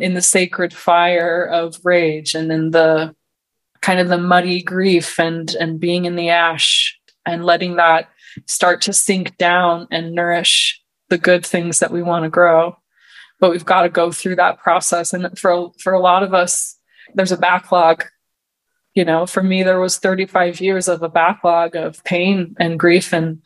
[0.00, 3.14] in the sacred fire of rage and in the
[3.82, 8.08] kind of the muddy grief and and being in the ash and letting that
[8.46, 12.76] start to sink down and nourish the good things that we want to grow.
[13.40, 15.12] But we've got to go through that process.
[15.12, 16.76] And for for a lot of us
[17.14, 18.04] there's a backlog.
[18.94, 23.12] You know for me there was 35 years of a backlog of pain and grief
[23.12, 23.42] and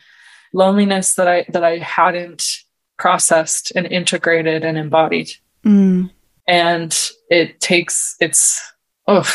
[0.55, 2.61] loneliness that I that I hadn't
[2.97, 5.31] processed and integrated and embodied.
[5.65, 6.11] Mm.
[6.47, 8.63] And it takes it's
[9.07, 9.31] oh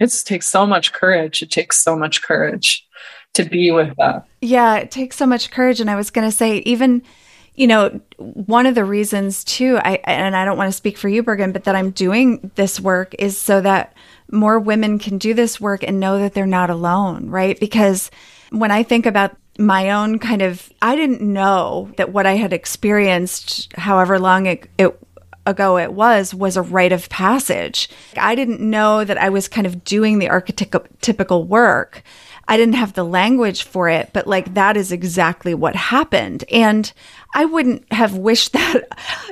[0.00, 1.42] it takes so much courage.
[1.42, 2.86] It takes so much courage
[3.34, 4.26] to be with that.
[4.40, 5.80] Yeah, it takes so much courage.
[5.80, 7.02] And I was gonna say, even
[7.56, 11.08] you know, one of the reasons too, I and I don't want to speak for
[11.08, 13.94] you, Bergen, but that I'm doing this work is so that
[14.30, 17.58] more women can do this work and know that they're not alone, right?
[17.60, 18.10] Because
[18.50, 22.52] when I think about my own kind of I didn't know that what I had
[22.52, 24.98] experienced however long it, it
[25.46, 27.88] ago it was was a rite of passage.
[28.16, 32.02] I didn't know that I was kind of doing the archetypical work.
[32.46, 36.44] I didn't have the language for it, but like that is exactly what happened.
[36.50, 36.92] And
[37.34, 38.82] I wouldn't have wished that,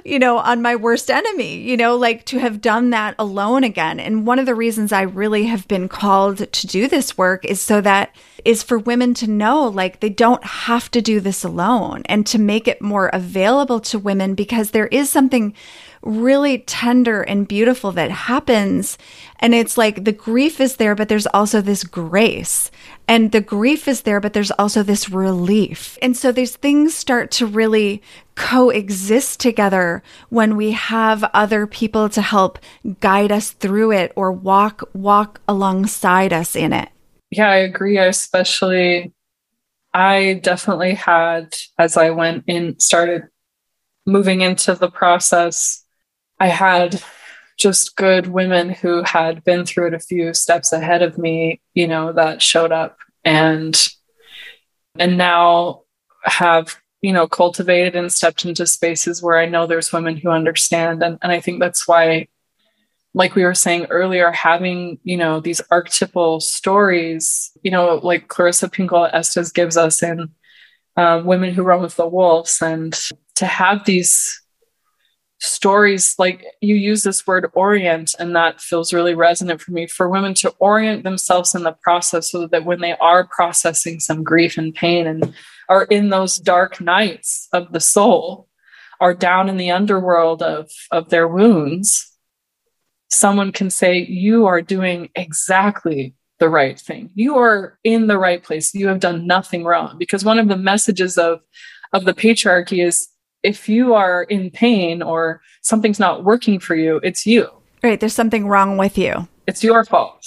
[0.05, 4.01] you know, on my worst enemy, you know, like to have done that alone again.
[4.01, 7.61] And one of the reasons I really have been called to do this work is
[7.61, 12.03] so that is for women to know like they don't have to do this alone
[12.07, 15.55] and to make it more available to women because there is something
[16.03, 18.99] really tender and beautiful that happens.
[19.39, 22.71] And it's like the grief is there, but there's also this grace
[23.13, 25.99] And the grief is there, but there's also this relief.
[26.01, 28.01] And so these things start to really
[28.37, 32.59] coexist together when we have other people to help
[33.01, 36.89] guide us through it or walk walk alongside us in it.
[37.31, 37.99] Yeah, I agree.
[37.99, 39.13] I especially
[39.93, 43.25] I definitely had as I went in started
[44.07, 45.85] moving into the process,
[46.41, 47.03] I had
[47.59, 51.87] just good women who had been through it a few steps ahead of me, you
[51.87, 53.89] know, that showed up and
[54.99, 55.83] and now
[56.25, 61.03] have you know cultivated and stepped into spaces where i know there's women who understand.
[61.03, 62.29] And, and i think that's why
[63.15, 68.69] like we were saying earlier having you know these archetypal stories you know like clarissa
[68.69, 70.31] pinkola estes gives us in
[70.97, 72.99] um, women who run with the wolves and
[73.35, 74.42] to have these
[75.43, 80.09] stories like you use this word orient and that feels really resonant for me for
[80.09, 84.57] women to orient themselves in the process so that when they are processing some grief
[84.57, 85.35] and pain and
[85.69, 88.49] are in those dark nights of the soul
[89.01, 92.17] are down in the underworld of of their wounds
[93.11, 97.11] someone can say you are doing exactly the right thing.
[97.15, 98.75] You are in the right place.
[98.75, 99.97] You have done nothing wrong.
[99.99, 101.41] Because one of the messages of
[101.93, 103.09] of the patriarchy is
[103.43, 107.49] if you are in pain or something's not working for you, it's you.
[107.83, 107.99] Right.
[107.99, 109.29] There's something wrong with you.
[109.47, 110.25] It's your fault.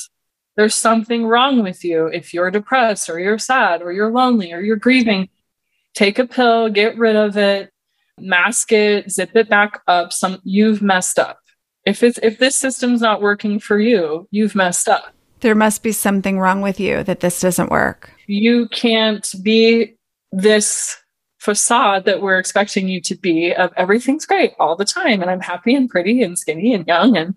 [0.57, 4.61] There's something wrong with you if you're depressed or you're sad or you're lonely or
[4.61, 5.29] you're grieving.
[5.93, 7.71] Take a pill, get rid of it,
[8.19, 10.11] mask it, zip it back up.
[10.13, 11.39] Some you've messed up.
[11.85, 15.13] If it's if this system's not working for you, you've messed up.
[15.41, 18.11] There must be something wrong with you that this doesn't work.
[18.27, 19.95] You can't be
[20.31, 20.97] this
[21.45, 25.41] facade that we're expecting you to be of everything's great all the time and I'm
[25.41, 27.35] happy and pretty and skinny and young and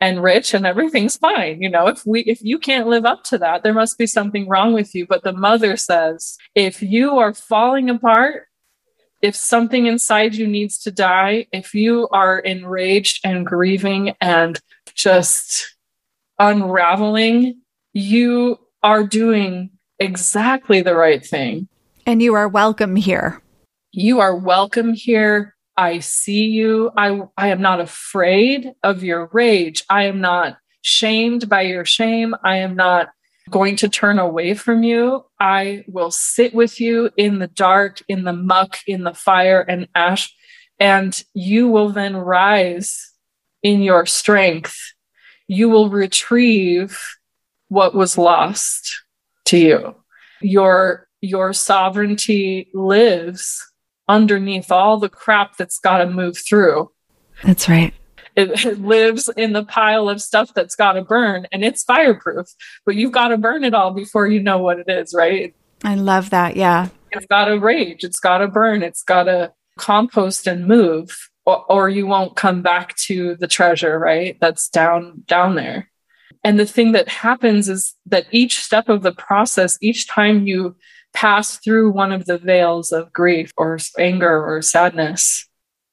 [0.00, 1.60] and rich and everything's fine.
[1.60, 4.48] You know if we if you can't live up to that there must be something
[4.48, 5.06] wrong with you.
[5.06, 8.48] But the mother says if you are falling apart
[9.20, 14.58] if something inside you needs to die if you are enraged and grieving and
[14.94, 15.76] just
[16.38, 17.60] unraveling
[17.92, 21.68] you are doing exactly the right thing
[22.06, 23.40] and you are welcome here.
[23.92, 25.54] You are welcome here.
[25.76, 26.90] I see you.
[26.96, 29.84] I, I am not afraid of your rage.
[29.88, 32.34] I am not shamed by your shame.
[32.44, 33.08] I am not
[33.50, 35.24] going to turn away from you.
[35.40, 39.88] I will sit with you in the dark, in the muck, in the fire and
[39.94, 40.34] ash,
[40.78, 43.12] and you will then rise
[43.62, 44.76] in your strength.
[45.46, 46.98] You will retrieve
[47.68, 49.02] what was lost
[49.46, 49.94] to you.
[50.40, 53.60] Your your sovereignty lives
[54.08, 56.90] underneath all the crap that's got to move through.
[57.42, 57.94] That's right.
[58.36, 62.48] It, it, lives in the pile of stuff that's got to burn and it's fireproof,
[62.84, 65.54] but you've got to burn it all before you know what it is, right?
[65.84, 66.56] I love that.
[66.56, 66.88] Yeah.
[67.12, 71.64] It's got to rage, it's got to burn, it's got to compost and move or,
[71.70, 74.36] or you won't come back to the treasure, right?
[74.40, 75.90] That's down down there.
[76.42, 80.76] And the thing that happens is that each step of the process, each time you
[81.14, 85.48] pass through one of the veils of grief or anger or sadness,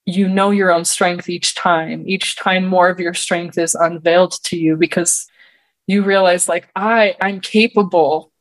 [0.06, 2.04] you know your own strength each time.
[2.08, 5.28] Each time more of your strength is unveiled to you because
[5.88, 8.32] you realize like I I'm capable.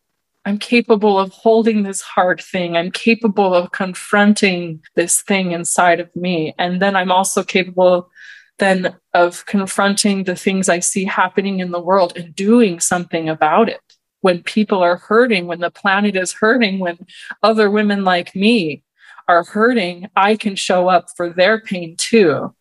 [0.46, 2.76] I'm capable of holding this hard thing.
[2.76, 6.54] I'm capable of confronting this thing inside of me.
[6.58, 8.10] And then I'm also capable
[8.58, 13.68] then of confronting the things I see happening in the world and doing something about
[13.68, 13.80] it
[14.20, 17.06] when people are hurting, when the planet is hurting, when
[17.42, 18.82] other women like me
[19.28, 22.54] are hurting, I can show up for their pain too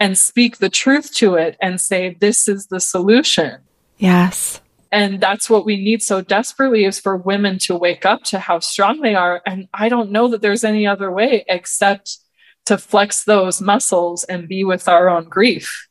[0.00, 3.58] and speak the truth to it and say, this is the solution.
[3.98, 4.60] Yes.
[4.92, 8.60] And that's what we need so desperately is for women to wake up to how
[8.60, 9.42] strong they are.
[9.44, 12.18] And I don't know that there's any other way except
[12.66, 15.88] to flex those muscles and be with our own grief.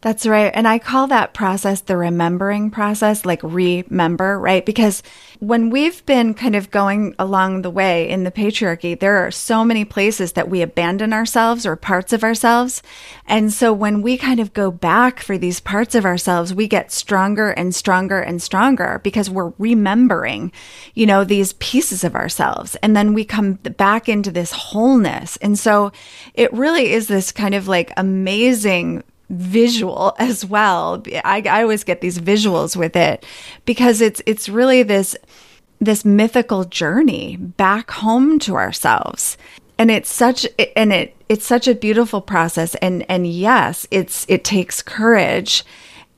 [0.00, 0.52] That's right.
[0.54, 4.64] And I call that process the remembering process, like remember, right?
[4.64, 5.02] Because
[5.40, 9.64] when we've been kind of going along the way in the patriarchy, there are so
[9.64, 12.80] many places that we abandon ourselves or parts of ourselves.
[13.26, 16.92] And so when we kind of go back for these parts of ourselves, we get
[16.92, 20.52] stronger and stronger and stronger because we're remembering,
[20.94, 22.76] you know, these pieces of ourselves.
[22.84, 25.36] And then we come back into this wholeness.
[25.38, 25.90] And so
[26.34, 31.02] it really is this kind of like amazing visual as well.
[31.24, 33.24] I, I always get these visuals with it
[33.64, 35.16] because it's it's really this
[35.80, 39.36] this mythical journey back home to ourselves
[39.78, 44.42] and it's such and it it's such a beautiful process and and yes it's it
[44.44, 45.64] takes courage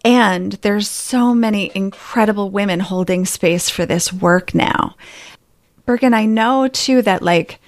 [0.05, 4.97] And there's so many incredible women holding space for this work now.
[5.85, 7.61] Bergen, I know too that like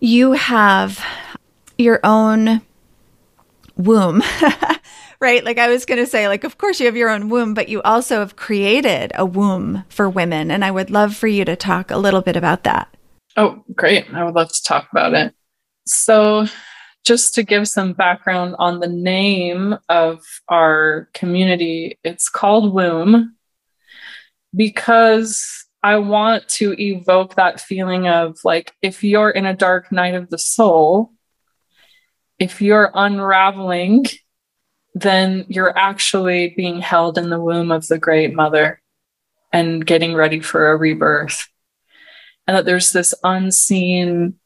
[0.00, 1.04] you have
[1.76, 2.62] your own
[3.76, 4.22] womb,
[5.20, 5.44] right?
[5.44, 7.68] Like I was going to say, like, of course you have your own womb, but
[7.68, 10.50] you also have created a womb for women.
[10.50, 12.94] And I would love for you to talk a little bit about that.
[13.36, 14.12] Oh, great.
[14.12, 15.34] I would love to talk about it.
[15.86, 16.46] So,
[17.04, 23.36] just to give some background on the name of our community, it's called Womb
[24.56, 30.14] because I want to evoke that feeling of like if you're in a dark night
[30.14, 31.12] of the soul,
[32.38, 34.06] if you're unraveling,
[34.94, 38.80] then you're actually being held in the womb of the great mother
[39.52, 41.48] and getting ready for a rebirth.
[42.46, 44.36] And that there's this unseen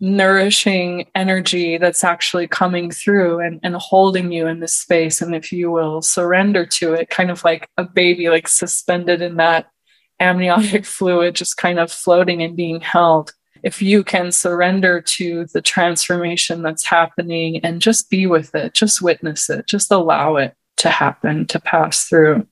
[0.00, 5.20] nourishing energy that's actually coming through and, and holding you in this space.
[5.20, 9.36] And if you will surrender to it, kind of like a baby, like suspended in
[9.36, 9.66] that
[10.18, 13.32] amniotic fluid, just kind of floating and being held.
[13.62, 19.02] If you can surrender to the transformation that's happening and just be with it, just
[19.02, 22.46] witness it, just allow it to happen, to pass through.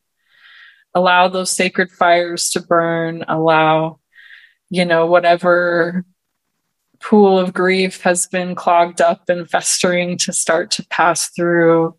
[0.94, 4.00] Allow those sacred fires to burn, allow,
[4.70, 6.04] you know, whatever
[7.00, 11.96] pool of grief has been clogged up and festering to start to pass through,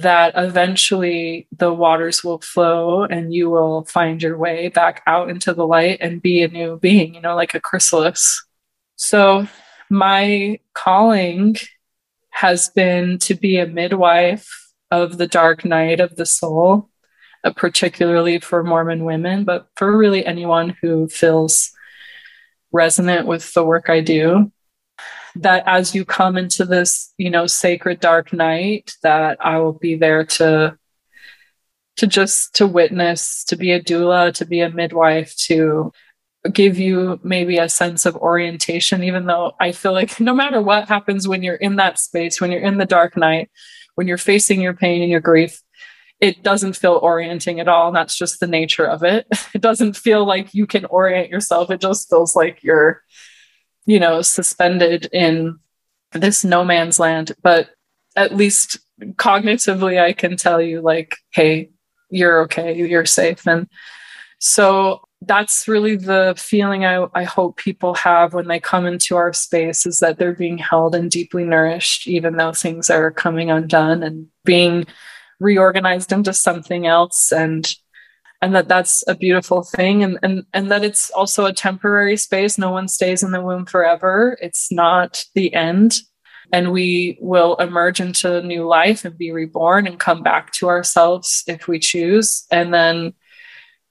[0.00, 5.52] that eventually the waters will flow and you will find your way back out into
[5.52, 8.44] the light and be a new being, you know, like a chrysalis.
[8.96, 9.48] So,
[9.90, 11.56] my calling
[12.30, 16.88] has been to be a midwife of the dark night of the soul,
[17.44, 21.72] uh, particularly for Mormon women, but for really anyone who feels
[22.72, 24.52] resonant with the work I do.
[25.38, 29.96] That as you come into this, you know, sacred dark night, that I will be
[29.96, 30.76] there to
[31.96, 35.92] to just to witness, to be a doula, to be a midwife, to
[36.52, 40.88] give you maybe a sense of orientation, even though I feel like no matter what
[40.88, 43.50] happens when you're in that space, when you're in the dark night,
[43.94, 45.60] when you're facing your pain and your grief,
[46.20, 47.88] it doesn't feel orienting at all.
[47.88, 49.26] And that's just the nature of it.
[49.54, 51.70] It doesn't feel like you can orient yourself.
[51.70, 53.02] It just feels like you're,
[53.88, 55.58] you know, suspended in
[56.12, 57.32] this no man's land.
[57.42, 57.70] But
[58.16, 58.78] at least
[59.14, 61.70] cognitively, I can tell you, like, hey,
[62.10, 63.46] you're okay, you're safe.
[63.46, 63.66] And
[64.40, 69.32] so that's really the feeling I, I hope people have when they come into our
[69.32, 74.02] space is that they're being held and deeply nourished, even though things are coming undone
[74.02, 74.86] and being
[75.40, 77.74] reorganized into something else and
[78.40, 82.56] and that that's a beautiful thing and and and that it's also a temporary space.
[82.56, 84.38] No one stays in the womb forever.
[84.40, 86.00] It's not the end.
[86.50, 91.44] And we will emerge into new life and be reborn and come back to ourselves
[91.46, 92.46] if we choose.
[92.50, 93.12] And then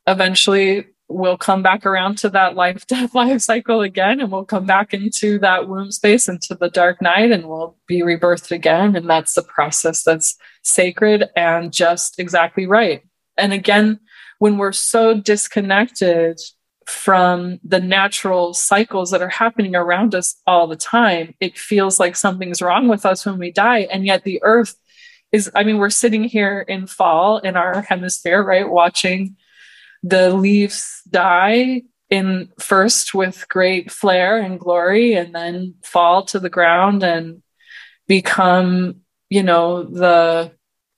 [0.08, 4.66] eventually we'll come back around to that life death life cycle again and we'll come
[4.66, 8.96] back into that womb space into the dark night and we'll be rebirthed again.
[8.96, 13.04] And that's the process that's sacred and just exactly right.
[13.38, 14.00] And again
[14.40, 16.40] when we're so disconnected
[16.86, 22.16] from the natural cycles that are happening around us all the time it feels like
[22.16, 23.80] something's wrong with us when we die.
[23.92, 24.76] And yet the earth
[25.32, 29.36] is i mean we're sitting here in fall in our hemisphere right watching
[30.04, 36.50] the leaves die in first with great flair and glory and then fall to the
[36.50, 37.42] ground and
[38.08, 40.52] become you know the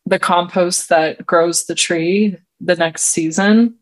[0.05, 3.75] the compost that grows the tree the next season.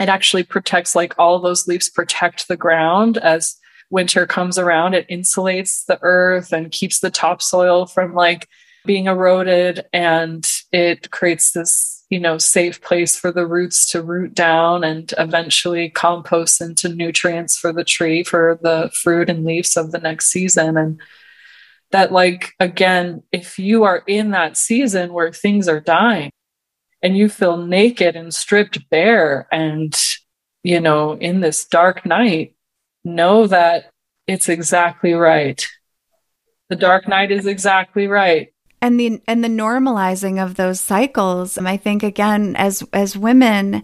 [0.00, 3.16] It actually protects like all those leaves protect the ground.
[3.18, 3.56] As
[3.90, 8.48] winter comes around it insulates the earth and keeps the topsoil from like
[8.84, 9.86] being eroded.
[9.92, 15.12] And it creates this you know safe place for the roots to root down and
[15.16, 20.26] eventually compost into nutrients for the tree for the fruit and leaves of the next
[20.26, 20.76] season.
[20.76, 21.00] And
[21.92, 26.30] that like again if you are in that season where things are dying
[27.04, 29.94] and you feel naked and stripped bare and
[30.64, 32.56] you know in this dark night
[33.04, 33.90] know that
[34.26, 35.66] it's exactly right.
[36.70, 38.52] The dark night is exactly right.
[38.80, 41.58] And the and the normalizing of those cycles.
[41.58, 43.82] And i think again as as women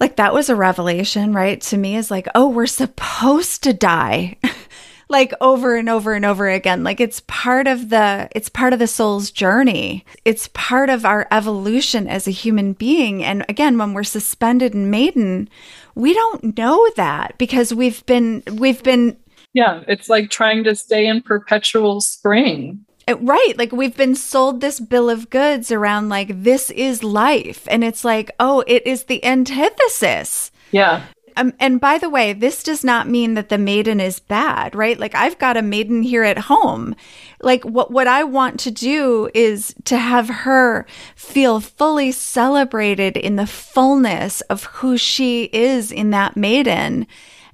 [0.00, 1.60] like that was a revelation right?
[1.60, 4.38] To me is like oh we're supposed to die
[5.08, 8.78] like over and over and over again like it's part of the it's part of
[8.78, 13.92] the soul's journey it's part of our evolution as a human being and again when
[13.94, 15.48] we're suspended in maiden
[15.94, 19.16] we don't know that because we've been we've been
[19.52, 23.54] yeah it's like trying to stay in perpetual spring uh, Right.
[23.56, 27.66] Like we've been sold this bill of goods around like this is life.
[27.68, 30.52] And it's like, oh, it is the antithesis.
[30.70, 31.04] Yeah.
[31.36, 34.98] Um, and by the way, this does not mean that the maiden is bad, right?
[34.98, 36.94] Like I've got a maiden here at home.
[37.40, 43.36] Like what what I want to do is to have her feel fully celebrated in
[43.36, 47.06] the fullness of who she is in that maiden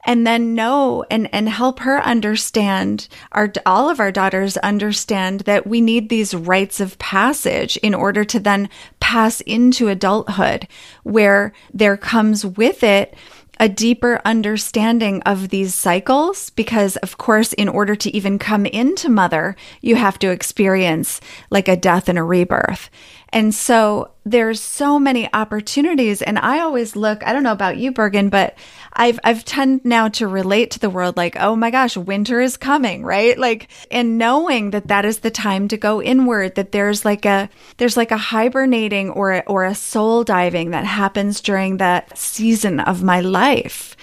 [0.04, 5.66] and then know and and help her understand our all of our daughters understand that
[5.66, 8.68] we need these rites of passage in order to then
[9.00, 10.66] pass into adulthood
[11.02, 13.14] where there comes with it
[13.60, 19.08] a deeper understanding of these cycles because of course in order to even come into
[19.08, 22.90] mother you have to experience like a death and a rebirth
[23.30, 27.92] and so there's so many opportunities and I always look I don't know about you
[27.92, 28.56] Bergen but
[28.92, 32.56] I've I've tend now to relate to the world like oh my gosh winter is
[32.56, 33.38] coming right?
[33.38, 37.48] Like and knowing that that is the time to go inward that there's like a
[37.76, 42.80] there's like a hibernating or a, or a soul diving that happens during that season
[42.80, 43.96] of my life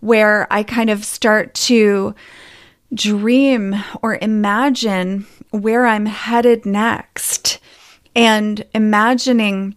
[0.00, 2.14] where I kind of start to
[2.92, 7.60] dream or imagine where I'm headed next
[8.14, 9.76] and imagining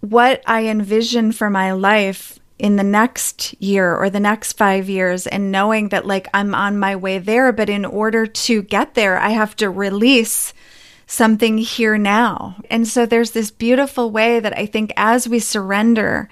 [0.00, 5.26] what I envision for my life in the next year or the next five years
[5.26, 7.52] and knowing that like I'm on my way there.
[7.52, 10.52] But in order to get there, I have to release
[11.06, 12.56] something here now.
[12.68, 16.28] And so there's this beautiful way that I think as we surrender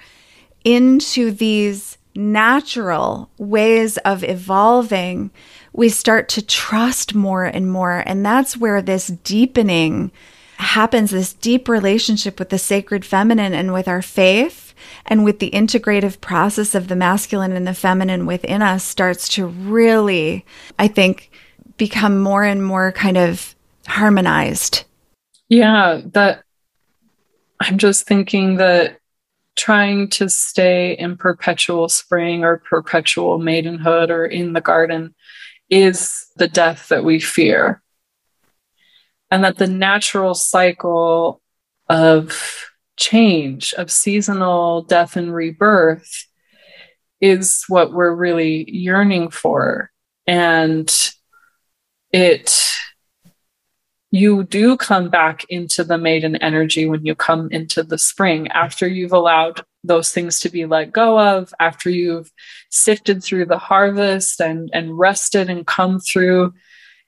[0.63, 5.31] into these natural ways of evolving,
[5.71, 8.03] we start to trust more and more.
[8.05, 10.11] And that's where this deepening
[10.57, 14.73] happens this deep relationship with the sacred feminine and with our faith
[15.05, 19.45] and with the integrative process of the masculine and the feminine within us starts to
[19.45, 20.45] really,
[20.79, 21.31] I think,
[21.77, 23.55] become more and more kind of
[23.87, 24.83] harmonized.
[25.49, 26.43] Yeah, that
[27.59, 28.99] I'm just thinking that
[29.55, 35.15] trying to stay in perpetual spring or perpetual maidenhood or in the garden
[35.69, 37.81] is the death that we fear
[39.29, 41.41] and that the natural cycle
[41.89, 42.65] of
[42.97, 46.27] change, of seasonal death and rebirth,
[47.19, 49.91] is what we're really yearning for.
[50.25, 50.91] And
[52.11, 52.73] it,
[54.11, 58.87] you do come back into the maiden energy when you come into the spring after
[58.87, 62.31] you've allowed those things to be let go of, after you've
[62.69, 66.53] sifted through the harvest and, and rested and come through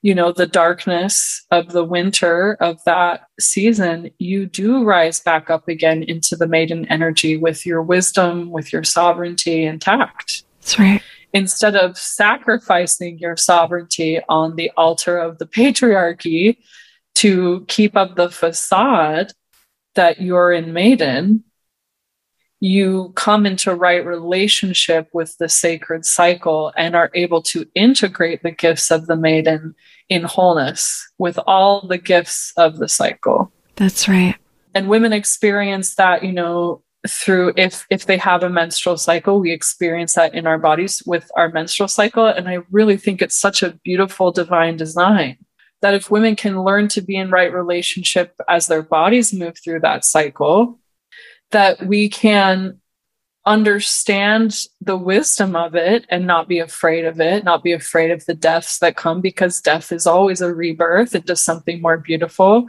[0.02, 5.68] you know the darkness of the winter of that season you do rise back up
[5.68, 10.44] again into the maiden energy with your wisdom with your sovereignty intact.
[10.60, 11.02] That's right.
[11.32, 16.56] Instead of sacrificing your sovereignty on the altar of the patriarchy
[17.16, 19.32] to keep up the facade
[19.94, 21.44] that you're in maiden
[22.60, 28.50] you come into right relationship with the sacred cycle and are able to integrate the
[28.50, 29.74] gifts of the maiden
[30.10, 33.50] in wholeness with all the gifts of the cycle.
[33.76, 34.36] That's right.
[34.74, 39.52] And women experience that, you know, through if if they have a menstrual cycle, we
[39.52, 43.62] experience that in our bodies with our menstrual cycle and I really think it's such
[43.62, 45.38] a beautiful divine design
[45.80, 49.80] that if women can learn to be in right relationship as their bodies move through
[49.80, 50.78] that cycle,
[51.50, 52.80] that we can
[53.46, 58.24] understand the wisdom of it and not be afraid of it, not be afraid of
[58.26, 61.14] the deaths that come because death is always a rebirth.
[61.14, 62.68] into something more beautiful.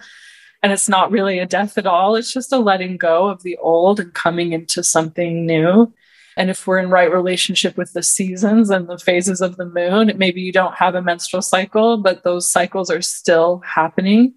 [0.63, 2.15] And it's not really a death at all.
[2.15, 5.93] It's just a letting go of the old and coming into something new.
[6.37, 10.13] And if we're in right relationship with the seasons and the phases of the moon,
[10.17, 14.35] maybe you don't have a menstrual cycle, but those cycles are still happening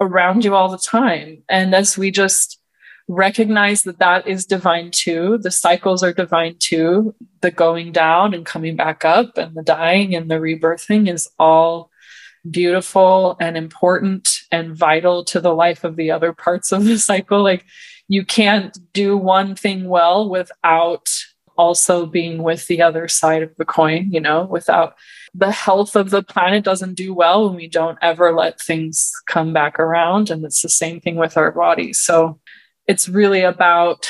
[0.00, 1.42] around you all the time.
[1.48, 2.57] And as we just
[3.08, 5.38] recognize that that is divine too.
[5.38, 7.14] The cycles are divine too.
[7.40, 11.90] The going down and coming back up and the dying and the rebirthing is all
[12.48, 17.42] beautiful and important and vital to the life of the other parts of the cycle.
[17.42, 17.64] Like
[18.08, 21.08] you can't do one thing well without
[21.56, 24.94] also being with the other side of the coin, you know, without
[25.34, 29.52] the health of the planet doesn't do well when we don't ever let things come
[29.52, 30.30] back around.
[30.30, 31.98] And it's the same thing with our bodies.
[31.98, 32.38] So
[32.88, 34.08] it's really about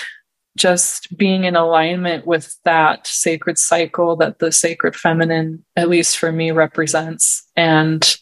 [0.57, 6.33] just being in alignment with that sacred cycle that the sacred feminine, at least for
[6.33, 7.49] me, represents.
[7.55, 8.17] And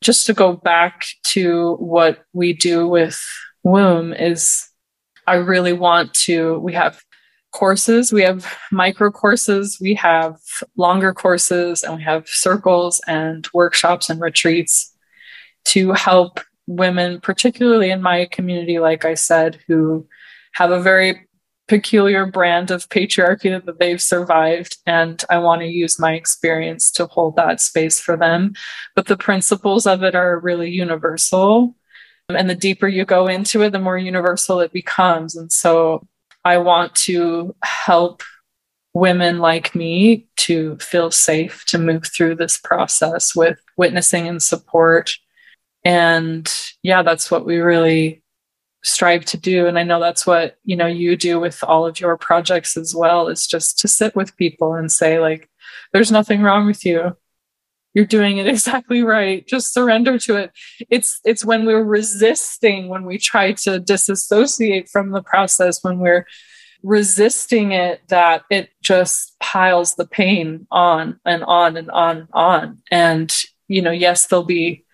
[0.00, 3.22] just to go back to what we do with
[3.66, 4.68] WOMB is
[5.26, 7.02] I really want to, we have
[7.52, 10.38] courses, we have micro courses, we have
[10.76, 14.94] longer courses, and we have circles and workshops and retreats
[15.66, 16.40] to help
[16.70, 20.06] women, particularly in my community, like I said, who
[20.52, 21.26] have a very
[21.66, 24.76] peculiar brand of patriarchy that they've survived.
[24.86, 28.54] And I want to use my experience to hold that space for them.
[28.94, 31.76] But the principles of it are really universal.
[32.28, 35.36] And the deeper you go into it, the more universal it becomes.
[35.36, 36.06] And so
[36.44, 38.22] I want to help
[38.94, 45.16] women like me to feel safe to move through this process with witnessing and support.
[45.84, 46.50] And
[46.82, 48.22] yeah, that's what we really
[48.82, 49.66] strive to do.
[49.66, 52.94] And I know that's what, you know, you do with all of your projects as
[52.94, 55.48] well, is just to sit with people and say, like,
[55.92, 57.16] there's nothing wrong with you.
[57.94, 59.46] You're doing it exactly right.
[59.46, 60.52] Just surrender to it.
[60.88, 66.26] It's it's when we're resisting, when we try to disassociate from the process, when we're
[66.82, 72.78] resisting it that it just piles the pain on and on and on and on.
[72.90, 73.34] And,
[73.68, 74.84] you know, yes, there'll be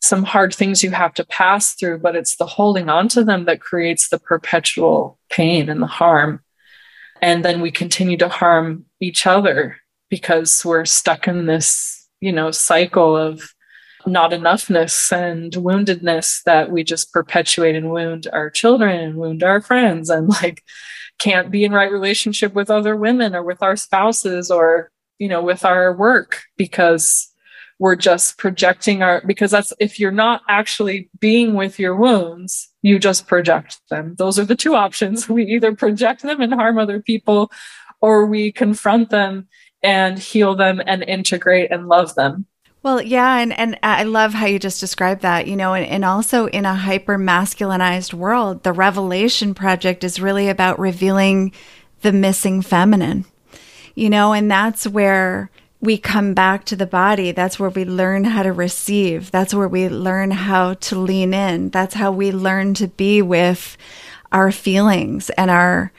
[0.00, 3.44] some hard things you have to pass through, but it's the holding on to them
[3.46, 6.40] that creates the perpetual pain and the harm.
[7.22, 9.78] And then we continue to harm each other
[10.10, 13.54] because we're stuck in this, you know, cycle of
[14.06, 19.60] not enoughness and woundedness that we just perpetuate and wound our children and wound our
[19.60, 20.62] friends and like
[21.18, 25.42] can't be in right relationship with other women or with our spouses or you know
[25.42, 27.32] with our work because
[27.78, 33.00] we're just projecting our because that's if you're not actually being with your wounds you
[33.00, 34.14] just project them.
[34.16, 35.28] Those are the two options.
[35.36, 37.50] We either project them and harm other people
[38.00, 39.48] or we confront them
[39.82, 42.46] and heal them and integrate and love them.
[42.84, 46.04] Well, yeah, and, and I love how you just described that, you know, and, and
[46.04, 51.52] also in a hyper masculinized world, the Revelation Project is really about revealing
[52.02, 53.24] the missing feminine,
[53.96, 55.50] you know, and that's where
[55.86, 57.30] we come back to the body.
[57.30, 59.30] That's where we learn how to receive.
[59.30, 61.70] That's where we learn how to lean in.
[61.70, 63.78] That's how we learn to be with
[64.32, 65.92] our feelings and our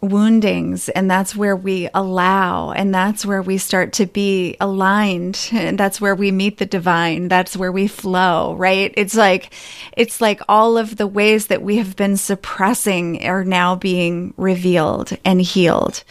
[0.00, 5.78] woundings and that's where we allow and that's where we start to be aligned and
[5.78, 9.52] that's where we meet the divine that's where we flow right it's like
[9.96, 15.16] it's like all of the ways that we have been suppressing are now being revealed
[15.24, 16.04] and healed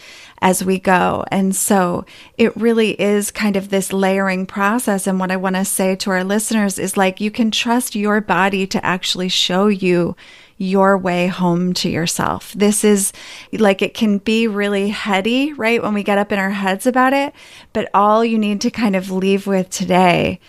[0.44, 1.24] as we go.
[1.30, 2.04] And so
[2.36, 5.06] it really is kind of this layering process.
[5.06, 8.20] And what I want to say to our listeners is like, you can trust your
[8.20, 10.14] body to actually show you
[10.58, 12.52] your way home to yourself.
[12.52, 13.10] This is
[13.52, 15.82] like it can be really heady, right?
[15.82, 17.32] When we get up in our heads about it.
[17.72, 20.40] But all you need to kind of leave with today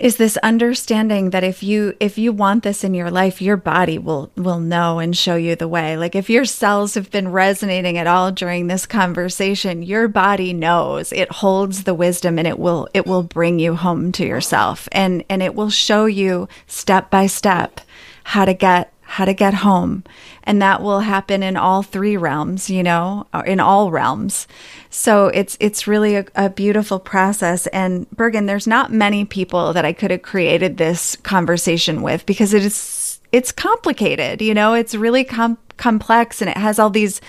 [0.00, 3.98] is this understanding that if you if you want this in your life your body
[3.98, 5.96] will will know and show you the way.
[5.96, 11.12] Like if your cells have been resonating at all during this conversation your body knows.
[11.12, 14.88] It holds the wisdom and it will it will bring you home to yourself.
[14.90, 17.80] And and it will show you step by step
[18.24, 20.04] how to get how to get home.
[20.44, 24.46] And that will happen in all three realms, you know, uh, in all realms.
[24.88, 27.66] So it's it's really a, a, beautiful process.
[27.68, 32.54] And Bergen, there's not many people that I could have created this conversation with because
[32.54, 37.20] it is it's complicated, you know, it's really com- complex and it has all these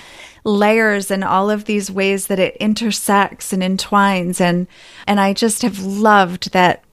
[0.44, 4.68] layers and all of these ways that it intersects and entwines and
[5.08, 6.84] and I just have loved that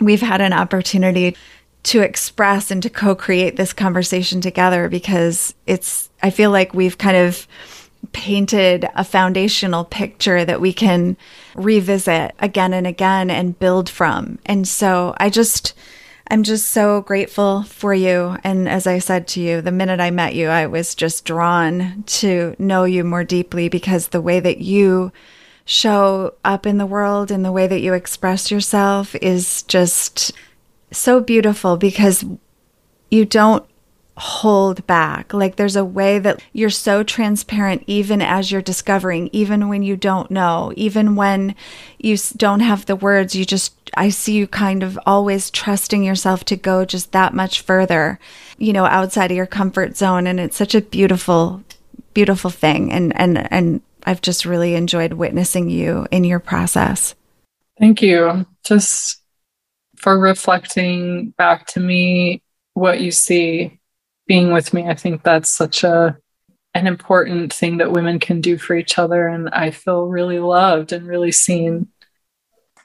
[0.00, 1.34] we've had an opportunity
[1.84, 7.16] to express and to co-create this conversation together because it's I feel like we've kind
[7.16, 7.46] of
[8.12, 11.16] painted a foundational picture that we can
[11.54, 14.38] revisit again and again and build from.
[14.46, 15.74] And so I just
[16.30, 18.36] I'm just so grateful for you.
[18.44, 22.04] And as I said to you, the minute I met you, I was just drawn
[22.06, 25.10] to know you more deeply because the way that you
[25.64, 30.32] show up in the world and the way that you express yourself is just
[30.90, 32.24] so beautiful because
[33.10, 33.64] you don't
[34.18, 35.32] hold back.
[35.32, 39.96] Like there's a way that you're so transparent, even as you're discovering, even when you
[39.96, 41.54] don't know, even when
[41.98, 46.44] you don't have the words, you just, I see you kind of always trusting yourself
[46.46, 48.18] to go just that much further,
[48.58, 50.26] you know, outside of your comfort zone.
[50.26, 51.62] And it's such a beautiful,
[52.12, 52.92] beautiful thing.
[52.92, 57.14] And, and, and I've just really enjoyed witnessing you in your process.
[57.78, 58.46] Thank you.
[58.64, 59.17] Just
[60.00, 62.42] for reflecting back to me
[62.74, 63.78] what you see
[64.26, 64.86] being with me.
[64.86, 66.16] I think that's such a
[66.74, 70.92] an important thing that women can do for each other and I feel really loved
[70.92, 71.88] and really seen.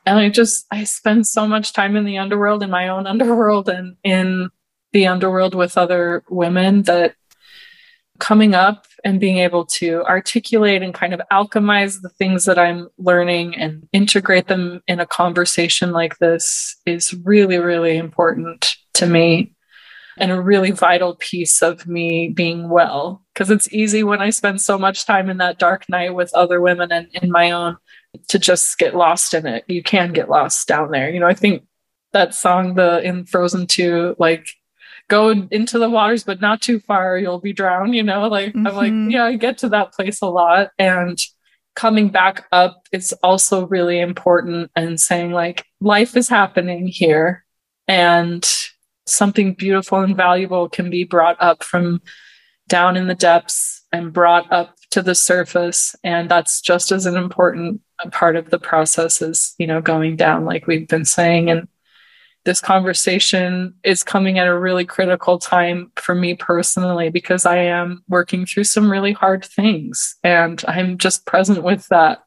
[0.05, 3.69] And I just I spend so much time in the underworld in my own underworld
[3.69, 4.49] and in
[4.93, 7.15] the underworld with other women that
[8.19, 12.87] coming up and being able to articulate and kind of alchemize the things that I'm
[12.97, 19.55] learning and integrate them in a conversation like this is really, really important to me
[20.17, 23.23] and a really vital piece of me being well.
[23.33, 26.61] Because it's easy when I spend so much time in that dark night with other
[26.61, 27.77] women and in my own
[28.27, 29.63] to just get lost in it.
[29.67, 31.09] You can get lost down there.
[31.09, 31.63] You know, I think
[32.11, 34.47] that song, the in Frozen 2, like
[35.13, 38.27] go into the waters, but not too far, you'll be drowned, you know?
[38.27, 38.65] Like mm-hmm.
[38.65, 39.11] I'm like, mm-hmm.
[39.11, 40.71] yeah, I get to that place a lot.
[40.79, 41.19] And
[41.75, 47.45] coming back up is also really important and saying like life is happening here
[47.87, 48.43] and
[49.05, 52.01] something beautiful and valuable can be brought up from
[52.67, 57.17] down in the depths and brought up to the surface and that's just as an
[57.17, 57.81] important
[58.11, 61.67] part of the process as you know going down like we've been saying and
[62.45, 68.03] this conversation is coming at a really critical time for me personally because I am
[68.09, 72.23] working through some really hard things and I'm just present with that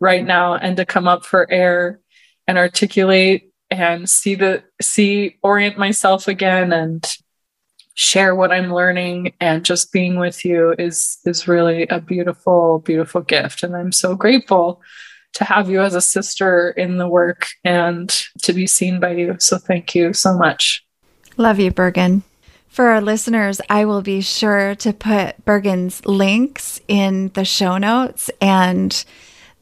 [0.00, 2.00] right now and to come up for air
[2.46, 7.04] and articulate and see the see orient myself again and
[7.94, 13.22] share what I'm learning and just being with you is is really a beautiful beautiful
[13.22, 13.62] gift.
[13.62, 14.82] And I'm so grateful
[15.36, 18.08] to have you as a sister in the work and
[18.42, 19.36] to be seen by you.
[19.38, 20.84] So thank you so much.
[21.36, 22.22] Love you, Bergen.
[22.68, 28.30] For our listeners, I will be sure to put Bergen's links in the show notes
[28.40, 29.04] and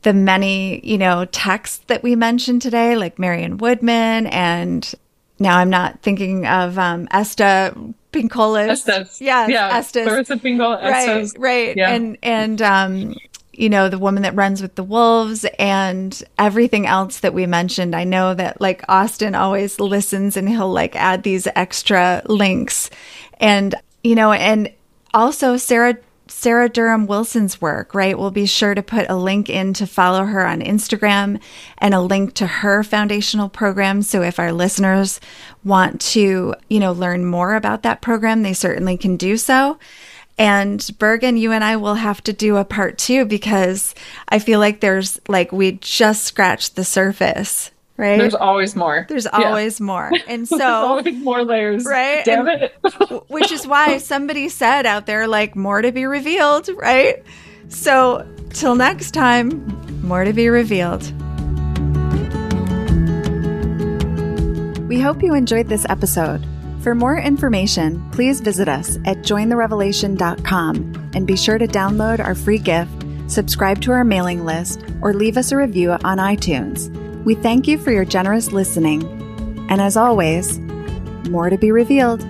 [0.02, 4.94] the many, you know, texts that we mentioned today, like Marion Woodman and
[5.38, 7.74] now I'm not thinking of um, Esta
[8.12, 8.86] Pinkola's.
[8.88, 9.20] Estes.
[9.20, 10.06] Yes, yeah, Estes.
[10.06, 10.80] Clarissa Pinkola.
[10.80, 11.76] Right, right.
[11.76, 11.90] Yeah.
[11.90, 13.16] And and um,
[13.58, 17.94] you know, the woman that runs with the wolves and everything else that we mentioned.
[17.94, 22.90] I know that like Austin always listens and he'll like add these extra links.
[23.40, 24.72] And, you know, and
[25.12, 28.18] also Sarah Sarah Durham Wilson's work, right?
[28.18, 31.40] We'll be sure to put a link in to follow her on Instagram
[31.78, 34.00] and a link to her foundational program.
[34.00, 35.20] So if our listeners
[35.64, 39.78] want to, you know, learn more about that program, they certainly can do so.
[40.36, 43.94] And Bergen, you and I will have to do a part two because
[44.28, 48.18] I feel like there's like we just scratched the surface, right?
[48.18, 49.06] There's always more.
[49.08, 49.86] There's always yeah.
[49.86, 50.10] more.
[50.26, 51.84] And so always more layers.
[51.84, 52.24] Right.
[52.24, 53.24] Damn and, it.
[53.28, 57.22] which is why somebody said out there like more to be revealed, right?
[57.68, 61.02] So till next time, more to be revealed.
[64.88, 66.44] We hope you enjoyed this episode.
[66.84, 72.58] For more information, please visit us at jointherevelation.com and be sure to download our free
[72.58, 72.92] gift,
[73.26, 76.94] subscribe to our mailing list, or leave us a review on iTunes.
[77.24, 79.02] We thank you for your generous listening.
[79.70, 80.58] And as always,
[81.30, 82.20] more to be revealed.